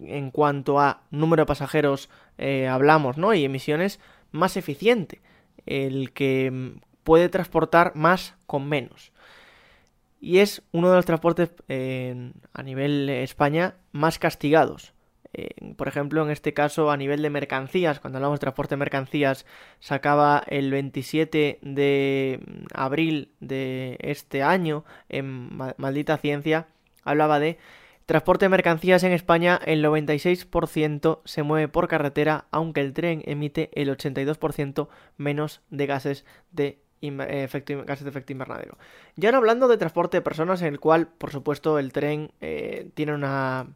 en 0.00 0.30
cuanto 0.30 0.80
a 0.80 1.02
número 1.10 1.42
de 1.42 1.46
pasajeros 1.46 2.10
eh, 2.38 2.68
hablamos, 2.68 3.16
¿no? 3.16 3.34
Y 3.34 3.44
emisiones 3.44 4.00
más 4.32 4.56
eficiente, 4.56 5.20
el 5.66 6.12
que 6.12 6.50
mm, 6.50 6.80
puede 7.04 7.28
transportar 7.28 7.94
más 7.94 8.34
con 8.46 8.68
menos. 8.68 9.12
Y 10.20 10.38
es 10.38 10.62
uno 10.72 10.90
de 10.90 10.96
los 10.96 11.06
transportes 11.06 11.50
a 11.68 12.62
nivel 12.62 13.08
España 13.10 13.76
más 13.92 14.18
castigados. 14.18 14.95
Por 15.76 15.88
ejemplo, 15.88 16.22
en 16.24 16.30
este 16.30 16.54
caso, 16.54 16.90
a 16.90 16.96
nivel 16.96 17.22
de 17.22 17.30
mercancías, 17.30 18.00
cuando 18.00 18.18
hablamos 18.18 18.38
de 18.38 18.44
transporte 18.44 18.74
de 18.74 18.78
mercancías, 18.78 19.46
sacaba 19.80 20.42
el 20.46 20.70
27 20.70 21.58
de 21.62 22.40
abril 22.74 23.32
de 23.40 23.98
este 24.00 24.42
año 24.42 24.84
en 25.08 25.50
Maldita 25.76 26.16
Ciencia, 26.16 26.68
hablaba 27.04 27.38
de 27.38 27.58
Transporte 28.06 28.44
de 28.44 28.50
mercancías 28.50 29.02
en 29.02 29.10
España, 29.10 29.60
el 29.64 29.84
96% 29.84 31.22
se 31.24 31.42
mueve 31.42 31.66
por 31.66 31.88
carretera, 31.88 32.46
aunque 32.52 32.80
el 32.80 32.92
tren 32.92 33.20
emite 33.26 33.68
el 33.74 33.88
82% 33.88 34.86
menos 35.16 35.60
de 35.70 35.86
gases 35.86 36.24
de, 36.52 36.78
eh, 37.00 37.42
efecto, 37.42 37.84
gases 37.84 38.04
de 38.04 38.10
efecto 38.10 38.32
invernadero. 38.32 38.78
Ya 39.16 39.32
no 39.32 39.38
hablando 39.38 39.66
de 39.66 39.76
transporte 39.76 40.18
de 40.18 40.22
personas, 40.22 40.62
en 40.62 40.68
el 40.68 40.78
cual, 40.78 41.08
por 41.08 41.32
supuesto, 41.32 41.80
el 41.80 41.92
tren 41.92 42.30
eh, 42.40 42.90
tiene 42.94 43.12
una 43.12 43.74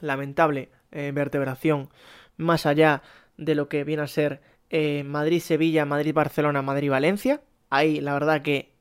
lamentable 0.00 0.70
eh, 0.92 1.12
vertebración 1.14 1.88
más 2.36 2.66
allá 2.66 3.02
de 3.36 3.54
lo 3.54 3.68
que 3.68 3.84
viene 3.84 4.02
a 4.02 4.06
ser 4.06 4.40
Madrid-Sevilla, 4.68 5.84
Madrid-Barcelona, 5.84 6.60
Madrid-Valencia. 6.60 7.40
Ahí, 7.70 8.00
la 8.00 8.14
verdad 8.14 8.42
que 8.42 8.72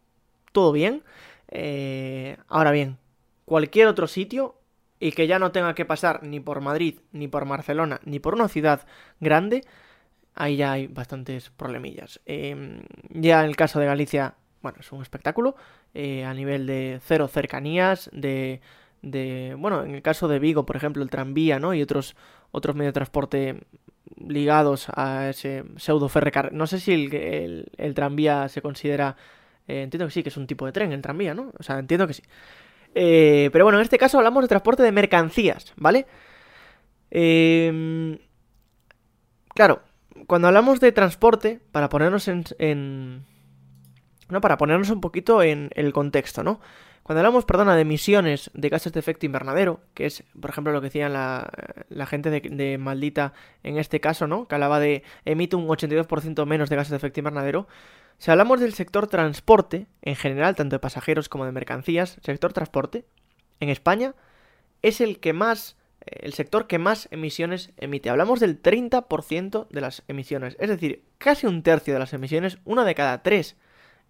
todo 0.52 0.72
bien. 0.72 1.04
ahora 2.48 2.72
bien, 2.72 2.98
cualquier 3.46 3.88
otro 3.88 4.08
sitio 4.08 4.56
y 5.00 5.12
que 5.12 5.28
ya 5.28 5.40
no 5.40 5.52
tenga 5.52 5.76
que 5.76 5.86
pasar 5.86 6.24
ni 6.24 6.40
por 6.40 6.62
Madrid, 6.62 7.00
ni 7.12 7.28
por 7.28 7.48
Barcelona, 7.48 8.00
ni 8.06 8.20
por 8.20 8.34
una 8.34 8.48
ciudad 8.48 8.86
grande, 9.20 9.64
ahí 10.34 10.58
ya 10.58 10.74
hay 10.74 10.88
bastantes 10.88 11.50
problemillas. 11.50 12.22
Em, 12.26 12.82
ya 13.10 13.42
en 13.42 13.50
el 13.50 13.56
caso 13.56 13.80
de 13.80 13.86
Galicia, 13.86 14.36
bueno, 14.62 14.80
es 14.80 14.92
un 14.92 15.02
espectáculo 15.02 15.56
eh, 15.94 16.26
a 16.26 16.34
nivel 16.34 16.66
de 16.66 17.00
cero 17.04 17.28
cercanías, 17.28 18.10
de, 18.14 18.62
de, 19.06 19.56
bueno, 19.58 19.84
en 19.84 19.94
el 19.96 20.02
caso 20.02 20.28
de 20.28 20.40
Vigo, 20.40 20.66
por 20.66 20.76
ejemplo, 20.76 21.04
el 21.04 21.10
tranvía, 21.10 21.60
¿no? 21.60 21.74
Y 21.74 21.82
otros, 21.82 22.16
otros 22.52 22.76
medios 22.76 22.90
de 22.90 23.00
transporte 23.00 23.62
ligados 24.18 24.88
a 24.96 25.30
ese 25.30 25.64
pseudo 25.78 26.10
ferrecar. 26.10 26.52
No 26.54 26.68
sé 26.68 26.80
si 26.80 26.94
el, 26.94 27.72
el, 27.78 27.94
tranvía 27.94 28.50
se 28.50 28.62
considera... 28.62 29.16
Eh, 29.68 29.84
entiendo 29.84 30.08
que 30.08 30.12
sí, 30.12 30.24
que 30.24 30.30
es 30.30 30.38
un 30.38 30.48
tipo 30.48 30.66
de 30.66 30.72
tren, 30.72 30.92
el 30.92 31.02
tranvía, 31.02 31.34
¿no? 31.34 31.52
O 31.58 31.64
sea, 31.64 31.78
entiendo 31.80 32.08
que 32.08 32.14
sí. 32.14 32.24
Eh, 32.96 33.50
pero 33.52 33.66
bueno, 33.66 33.78
en 33.78 33.84
este 33.84 33.98
caso 33.98 34.18
hablamos 34.18 34.44
de 34.44 34.48
transporte 34.48 34.84
de 34.84 34.92
mercancías, 34.92 35.74
¿vale? 35.76 36.08
Em, 37.12 38.18
claro, 39.54 39.82
cuando 40.28 40.48
hablamos 40.48 40.80
de 40.80 40.92
transporte, 40.92 41.60
para 41.72 41.90
ponernos 41.90 42.28
en, 42.28 43.24
No, 44.30 44.42
para 44.42 44.58
ponernos 44.58 44.90
un 44.90 45.02
poquito 45.02 45.44
en 45.44 45.70
el 45.76 45.94
contexto, 45.94 46.44
¿no? 46.44 46.60
Cuando 47.06 47.20
hablamos, 47.20 47.46
perdona, 47.46 47.76
de 47.76 47.82
emisiones 47.82 48.50
de 48.56 48.68
gases 48.68 48.92
de 48.92 49.00
efecto 49.00 49.28
invernadero, 49.28 49.80
que 49.94 50.08
es, 50.08 50.24
por 50.42 50.50
ejemplo, 50.50 50.74
lo 50.74 50.82
que 50.82 50.86
decían 50.86 51.14
la, 51.14 51.48
gente 52.08 52.32
de, 52.32 52.78
Maldita 52.80 53.34
en 53.62 53.78
este 53.78 54.00
caso, 54.00 54.26
¿no? 54.26 54.48
Que 54.48 54.56
hablaba 54.56 54.80
de 54.80 55.04
emite 55.24 55.56
un 55.56 55.68
82% 55.68 56.48
menos 56.48 56.68
de 56.68 56.76
gases 56.76 56.90
de 56.90 56.98
efecto 56.98 57.20
invernadero. 57.20 57.68
Si 58.18 58.32
hablamos 58.32 58.60
del 58.60 58.74
sector 58.74 59.06
transporte, 59.06 59.86
en 60.02 60.16
general, 60.16 60.56
tanto 60.56 60.78
de 60.78 60.80
pasajeros 60.80 61.30
como 61.30 61.46
de 61.46 61.52
mercancías, 61.52 62.18
sector 62.24 62.54
transporte, 62.54 63.06
en 63.60 63.70
España, 63.70 64.16
es 64.82 65.00
el 65.00 65.20
que 65.20 65.32
más, 65.32 65.78
el 66.08 66.34
sector 66.34 66.66
que 66.66 66.80
más 66.80 67.08
emisiones 67.12 67.72
emite. 67.78 68.10
Hablamos 68.10 68.40
del 68.40 68.60
30% 68.60 69.68
de 69.70 69.82
las 69.82 70.02
emisiones, 70.08 70.58
es 70.60 70.70
decir, 70.70 71.04
casi 71.20 71.46
un 71.46 71.62
tercio 71.62 71.94
de 71.94 72.00
las 72.00 72.14
emisiones, 72.14 72.58
una 72.66 72.84
de 72.84 72.96
cada 72.96 73.22
tres 73.22 73.58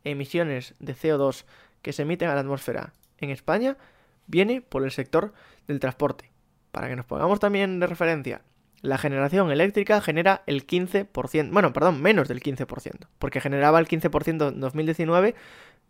emisiones 0.05 0.75
de 0.79 0.95
CO2 0.95 1.43
que 1.85 1.93
se 1.93 2.01
emiten 2.01 2.29
a 2.29 2.33
la 2.33 2.39
atmósfera 2.39 2.93
en 3.19 3.29
España, 3.29 3.77
viene 4.25 4.59
por 4.59 4.83
el 4.83 4.89
sector 4.89 5.33
del 5.67 5.79
transporte. 5.79 6.31
Para 6.71 6.89
que 6.89 6.95
nos 6.95 7.05
pongamos 7.05 7.39
también 7.39 7.79
de 7.79 7.85
referencia, 7.85 8.41
la 8.81 8.97
generación 8.97 9.51
eléctrica 9.51 10.01
genera 10.01 10.41
el 10.47 10.65
15%, 10.65 11.51
bueno, 11.51 11.73
perdón, 11.73 12.01
menos 12.01 12.27
del 12.27 12.41
15%, 12.41 13.05
porque 13.19 13.39
generaba 13.39 13.79
el 13.79 13.87
15% 13.87 14.47
en 14.47 14.59
2019, 14.59 15.35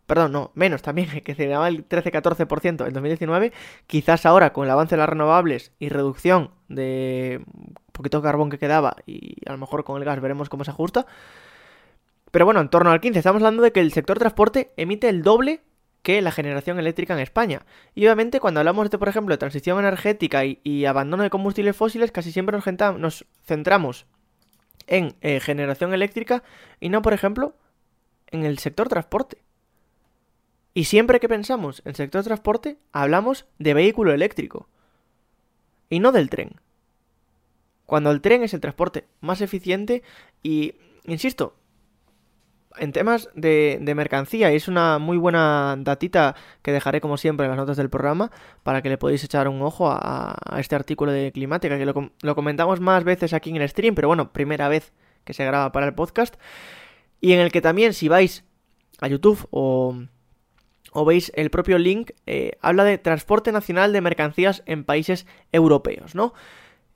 perdón, 0.06 0.32
no, 0.32 0.50
menos 0.52 0.82
también, 0.82 1.08
que 1.24 1.34
generaba 1.34 1.66
el 1.68 1.88
13-14% 1.88 2.86
en 2.86 2.92
2019, 2.92 3.54
quizás 3.86 4.26
ahora 4.26 4.52
con 4.52 4.66
el 4.66 4.72
avance 4.72 4.96
de 4.96 4.98
las 4.98 5.08
renovables 5.08 5.72
y 5.78 5.88
reducción 5.88 6.50
de 6.68 7.42
poquito 7.92 8.20
carbón 8.20 8.50
que 8.50 8.58
quedaba 8.58 8.96
y 9.06 9.36
a 9.48 9.52
lo 9.52 9.56
mejor 9.56 9.84
con 9.84 9.96
el 9.96 10.04
gas 10.04 10.20
veremos 10.20 10.50
cómo 10.50 10.62
se 10.62 10.72
ajusta, 10.72 11.06
pero 12.36 12.44
bueno, 12.44 12.60
en 12.60 12.68
torno 12.68 12.90
al 12.90 13.00
15, 13.00 13.18
estamos 13.18 13.40
hablando 13.40 13.62
de 13.62 13.72
que 13.72 13.80
el 13.80 13.92
sector 13.92 14.18
transporte 14.18 14.74
emite 14.76 15.08
el 15.08 15.22
doble 15.22 15.62
que 16.06 16.22
la 16.22 16.30
generación 16.30 16.78
eléctrica 16.78 17.14
en 17.14 17.18
España. 17.18 17.66
Y 17.96 18.04
obviamente 18.04 18.38
cuando 18.38 18.60
hablamos 18.60 18.88
de, 18.90 18.96
por 18.96 19.08
ejemplo, 19.08 19.34
de 19.34 19.38
transición 19.38 19.80
energética 19.80 20.44
y, 20.44 20.84
abandono 20.84 21.24
de 21.24 21.30
combustibles 21.30 21.74
fósiles, 21.74 22.12
casi 22.12 22.30
siempre 22.30 22.56
nos, 22.96 23.26
centramos 23.44 24.06
en 24.86 25.16
eh, 25.20 25.40
generación 25.40 25.92
eléctrica 25.92 26.44
y 26.78 26.90
no, 26.90 27.02
por 27.02 27.12
ejemplo, 27.12 27.56
en 28.28 28.44
el 28.44 28.60
sector 28.60 28.88
transporte. 28.88 29.38
Y 30.74 30.84
siempre 30.84 31.18
que 31.18 31.28
pensamos 31.28 31.82
en 31.84 31.96
sector 31.96 32.22
transporte, 32.22 32.78
hablamos 32.92 33.46
de 33.58 33.74
vehículo 33.74 34.12
eléctrico. 34.12 34.68
Y 35.90 35.98
no 35.98 36.12
del 36.12 36.30
tren. 36.30 36.52
Cuando 37.84 38.12
el 38.12 38.20
tren 38.20 38.44
es 38.44 38.54
el 38.54 38.60
transporte 38.60 39.08
más 39.20 39.40
eficiente 39.40 40.04
y, 40.40 40.76
insisto, 41.02 41.56
en 42.78 42.92
temas 42.92 43.28
de, 43.34 43.80
mercancía, 43.96 44.52
y 44.52 44.56
es 44.56 44.68
una 44.68 44.98
muy 44.98 45.16
buena 45.16 45.76
datita 45.78 46.34
que 46.62 46.72
dejaré 46.72 47.00
como 47.00 47.16
siempre 47.16 47.46
en 47.46 47.50
las 47.50 47.58
notas 47.58 47.76
del 47.76 47.90
programa 47.90 48.30
para 48.62 48.82
que 48.82 48.88
le 48.88 48.98
podáis 48.98 49.22
echar 49.24 49.48
un 49.48 49.62
ojo 49.62 49.90
a, 49.90 50.36
este 50.58 50.74
artículo 50.74 51.12
de 51.12 51.32
climática, 51.32 51.78
que 51.78 51.86
lo, 51.86 52.34
comentamos 52.34 52.80
más 52.80 53.04
veces 53.04 53.32
aquí 53.32 53.50
en 53.50 53.56
el 53.56 53.68
stream, 53.68 53.94
pero 53.94 54.08
bueno, 54.08 54.32
primera 54.32 54.68
vez 54.68 54.92
que 55.24 55.34
se 55.34 55.44
graba 55.44 55.72
para 55.72 55.86
el 55.86 55.94
podcast, 55.94 56.36
y 57.20 57.32
en 57.32 57.40
el 57.40 57.50
que 57.50 57.60
también 57.60 57.94
si 57.94 58.08
vais 58.08 58.44
a 59.00 59.08
YouTube 59.08 59.46
o, 59.50 59.94
veis 61.04 61.30
el 61.34 61.50
propio 61.50 61.78
link, 61.78 62.12
eh, 62.26 62.52
habla 62.60 62.84
de 62.84 62.98
transporte 62.98 63.52
nacional 63.52 63.92
de 63.92 64.00
mercancías 64.00 64.62
en 64.66 64.84
países 64.84 65.26
europeos, 65.52 66.14
¿no? 66.14 66.32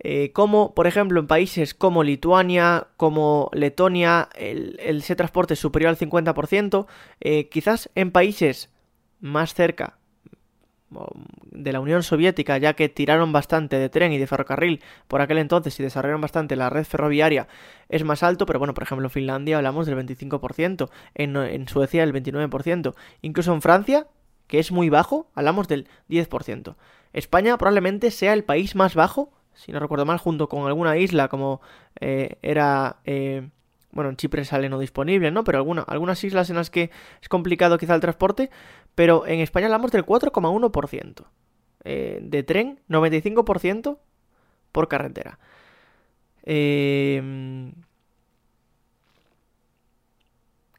Eh, 0.02 0.32
como 0.32 0.74
por 0.74 0.86
ejemplo 0.86 1.20
en 1.20 1.26
países 1.26 1.74
como 1.74 2.02
Lituania, 2.02 2.86
como 2.96 3.50
Letonia, 3.52 4.30
el, 4.34 4.78
ese 4.80 5.14
transporte 5.14 5.54
es 5.54 5.60
superior 5.60 5.90
al 5.90 5.98
50%, 5.98 6.86
eh, 7.20 7.48
quizás 7.50 7.90
en 7.94 8.10
países 8.10 8.70
más 9.20 9.52
cerca 9.52 9.98
de 11.52 11.72
la 11.72 11.80
Unión 11.80 12.02
Soviética, 12.02 12.58
ya 12.58 12.74
que 12.74 12.88
tiraron 12.88 13.30
bastante 13.30 13.78
de 13.78 13.90
tren 13.90 14.12
y 14.12 14.18
de 14.18 14.26
ferrocarril 14.26 14.82
por 15.06 15.20
aquel 15.20 15.38
entonces 15.38 15.78
y 15.78 15.82
desarrollaron 15.84 16.22
bastante 16.22 16.56
la 16.56 16.70
red 16.70 16.84
ferroviaria, 16.84 17.46
es 17.88 18.02
más 18.02 18.22
alto, 18.24 18.46
pero 18.46 18.58
bueno, 18.58 18.74
por 18.74 18.82
ejemplo 18.82 19.06
en 19.06 19.10
Finlandia 19.10 19.58
hablamos 19.58 19.86
del 19.86 19.96
25%, 19.96 20.90
en, 21.14 21.36
en 21.36 21.68
Suecia 21.68 22.04
del 22.04 22.14
29%, 22.14 22.94
incluso 23.20 23.52
en 23.52 23.62
Francia, 23.62 24.06
que 24.48 24.58
es 24.58 24.72
muy 24.72 24.88
bajo, 24.88 25.30
hablamos 25.34 25.68
del 25.68 25.86
10%. 26.08 26.74
España 27.12 27.56
probablemente 27.56 28.10
sea 28.10 28.32
el 28.32 28.42
país 28.42 28.74
más 28.74 28.96
bajo 28.96 29.30
si 29.60 29.72
no 29.72 29.78
recuerdo 29.78 30.06
mal, 30.06 30.18
junto 30.18 30.48
con 30.48 30.66
alguna 30.66 30.96
isla 30.96 31.28
como 31.28 31.60
eh, 32.00 32.38
era... 32.42 32.96
Eh, 33.04 33.48
bueno, 33.92 34.10
en 34.10 34.16
Chipre 34.16 34.44
sale 34.44 34.68
no 34.68 34.78
disponible, 34.78 35.32
¿no? 35.32 35.42
Pero 35.42 35.58
alguna, 35.58 35.82
algunas 35.82 36.22
islas 36.22 36.48
en 36.48 36.56
las 36.56 36.70
que 36.70 36.90
es 37.20 37.28
complicado 37.28 37.76
quizá 37.76 37.94
el 37.96 38.00
transporte, 38.00 38.48
pero 38.94 39.26
en 39.26 39.40
España 39.40 39.66
hablamos 39.66 39.90
del 39.90 40.06
4,1%. 40.06 41.24
Eh, 41.82 42.20
de 42.22 42.42
tren, 42.44 42.78
95% 42.88 43.98
por 44.70 44.86
carretera. 44.86 45.40
Eh, 46.44 47.72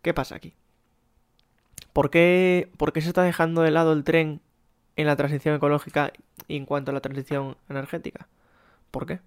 ¿Qué 0.01 0.13
pasa 0.13 0.35
aquí? 0.35 0.53
¿Por 1.93 2.09
qué, 2.09 2.71
¿Por 2.77 2.93
qué 2.93 3.01
se 3.01 3.09
está 3.09 3.23
dejando 3.23 3.61
de 3.61 3.71
lado 3.71 3.91
el 3.91 4.03
tren 4.05 4.41
en 4.95 5.07
la 5.07 5.15
transición 5.15 5.55
ecológica 5.55 6.13
y 6.47 6.55
en 6.55 6.65
cuanto 6.65 6.91
a 6.91 6.93
la 6.93 7.01
transición 7.01 7.57
energética? 7.69 8.27
¿Por 8.91 9.05
qué? 9.05 9.21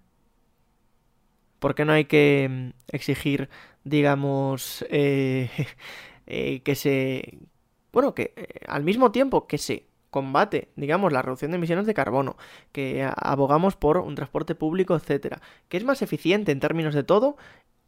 ¿Por 1.59 1.75
qué 1.75 1.85
no 1.85 1.93
hay 1.93 2.05
que 2.05 2.47
mm, 2.49 2.95
exigir, 2.95 3.49
digamos, 3.83 4.85
eh, 4.89 5.49
eh, 6.27 6.61
que 6.61 6.75
se... 6.75 7.39
Bueno, 7.91 8.13
que 8.13 8.33
eh, 8.35 8.59
al 8.67 8.83
mismo 8.83 9.11
tiempo 9.11 9.47
que 9.47 9.57
se 9.57 9.87
combate, 10.09 10.69
digamos, 10.75 11.11
la 11.11 11.21
reducción 11.21 11.51
de 11.51 11.57
emisiones 11.57 11.85
de 11.85 11.93
carbono, 11.93 12.37
que 12.71 13.09
abogamos 13.17 13.75
por 13.75 13.97
un 13.97 14.15
transporte 14.15 14.55
público, 14.55 14.95
etcétera, 14.95 15.41
que 15.67 15.77
es 15.77 15.83
más 15.83 16.01
eficiente 16.01 16.51
en 16.51 16.61
términos 16.61 16.93
de 16.93 17.03
todo, 17.03 17.35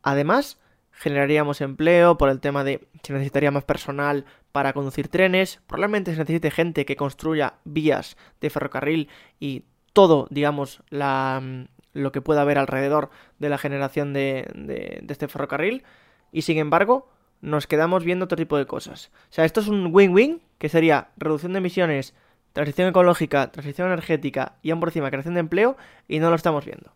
además 0.02 0.60
generaríamos 0.92 1.62
empleo 1.62 2.18
por 2.18 2.30
el 2.30 2.40
tema 2.40 2.64
de 2.64 2.88
se 3.04 3.14
necesitaría 3.14 3.52
más 3.52 3.64
personal 3.64 4.26
para 4.52 4.74
conducir 4.74 5.08
trenes, 5.08 5.62
probablemente 5.68 6.12
se 6.12 6.20
necesite 6.20 6.52
gente 6.52 6.86
que 6.86 6.96
construya 6.96 7.60
vías 7.64 8.18
de 8.42 8.50
ferrocarril 8.50 9.10
y 9.40 9.64
todo, 9.98 10.28
digamos, 10.30 10.84
mm, 10.92 11.62
lo 11.94 12.12
que 12.12 12.22
pueda 12.22 12.42
haber 12.42 12.60
alrededor 12.60 13.10
de 13.40 13.50
la 13.50 13.58
generación 13.58 14.14
de, 14.14 14.48
de, 14.54 15.04
este 15.08 15.28
ferrocarril. 15.28 15.86
Y 16.32 16.44
sin 16.44 16.60
embargo, 16.60 17.10
nos 17.42 17.66
quedamos 17.66 18.04
viendo 18.04 18.26
otro 18.26 18.38
tipo 18.38 18.60
de 18.60 18.68
cosas. 18.68 19.10
O 19.32 19.34
sea, 19.34 19.44
esto 19.44 19.60
es 19.60 19.68
un 19.68 19.90
win-win, 19.92 20.44
que 20.60 20.70
sería 20.70 21.08
reducción 21.18 21.54
de 21.54 21.58
emisiones, 21.58 22.14
transición 22.54 22.90
ecológica, 22.90 23.52
transición 23.52 23.88
energética 23.88 24.54
y 24.62 24.70
aún 24.70 24.80
por 24.82 24.90
encima 24.90 25.10
creación 25.10 25.34
de 25.34 25.40
empleo, 25.40 25.78
y 26.08 26.20
no 26.20 26.30
lo 26.30 26.36
estamos 26.36 26.64
viendo. 26.64 26.92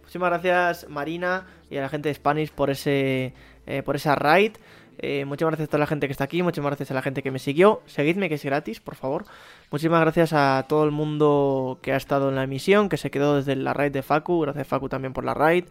Muchísimas 0.00 0.30
gracias 0.30 0.88
Marina 0.88 1.46
y 1.70 1.76
a 1.76 1.82
la 1.82 1.88
gente 1.88 2.08
de 2.08 2.14
Spanish 2.16 2.50
por 2.50 2.70
ese 2.70 3.32
eh, 3.66 3.82
por 3.84 3.94
esa 3.94 4.16
raid 4.16 4.56
Eh, 4.98 5.24
muchas 5.24 5.48
gracias 5.48 5.68
a 5.68 5.70
toda 5.70 5.80
la 5.80 5.86
gente 5.86 6.06
que 6.06 6.12
está 6.12 6.24
aquí, 6.24 6.42
muchas 6.42 6.64
gracias 6.64 6.90
a 6.90 6.94
la 6.94 7.02
gente 7.02 7.22
que 7.22 7.30
me 7.30 7.38
siguió. 7.38 7.82
Seguidme 7.86 8.28
que 8.28 8.36
es 8.36 8.44
gratis, 8.44 8.80
por 8.80 8.96
favor. 8.96 9.24
Muchísimas 9.70 10.00
gracias 10.00 10.32
a 10.32 10.64
todo 10.68 10.84
el 10.84 10.90
mundo 10.90 11.78
que 11.82 11.92
ha 11.92 11.96
estado 11.96 12.28
en 12.28 12.36
la 12.36 12.44
emisión, 12.44 12.88
que 12.88 12.96
se 12.96 13.10
quedó 13.10 13.36
desde 13.36 13.56
la 13.56 13.74
raid 13.74 13.92
de 13.92 14.02
Facu. 14.02 14.40
Gracias 14.40 14.66
Facu 14.66 14.88
también 14.88 15.12
por 15.12 15.24
la 15.24 15.34
raid. 15.34 15.64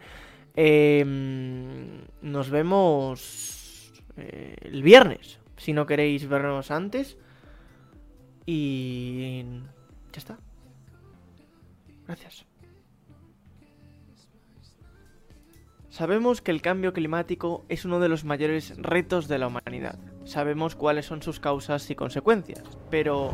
Em, 0.54 2.02
nos 2.22 2.50
vemos 2.50 3.92
eh, 4.16 4.56
el 4.62 4.82
viernes, 4.82 5.38
si 5.56 5.72
no 5.72 5.86
queréis 5.86 6.28
vernos 6.28 6.70
antes. 6.70 7.18
Y 8.46 9.44
ya 10.12 10.18
está. 10.18 10.38
Gracias. 12.06 12.45
Sabemos 15.96 16.42
que 16.42 16.50
el 16.50 16.60
cambio 16.60 16.92
climático 16.92 17.64
es 17.70 17.86
uno 17.86 18.00
de 18.00 18.10
los 18.10 18.22
mayores 18.22 18.74
retos 18.76 19.28
de 19.28 19.38
la 19.38 19.46
humanidad. 19.46 19.98
Sabemos 20.24 20.76
cuáles 20.76 21.06
son 21.06 21.22
sus 21.22 21.40
causas 21.40 21.88
y 21.88 21.94
consecuencias. 21.94 22.62
Pero, 22.90 23.32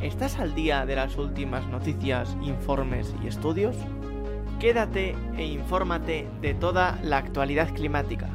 ¿estás 0.00 0.38
al 0.38 0.54
día 0.54 0.86
de 0.86 0.96
las 0.96 1.18
últimas 1.18 1.66
noticias, 1.66 2.34
informes 2.40 3.14
y 3.22 3.26
estudios? 3.26 3.76
Quédate 4.58 5.14
e 5.36 5.44
infórmate 5.44 6.26
de 6.40 6.54
toda 6.54 6.98
la 7.02 7.18
actualidad 7.18 7.70
climática. 7.74 8.30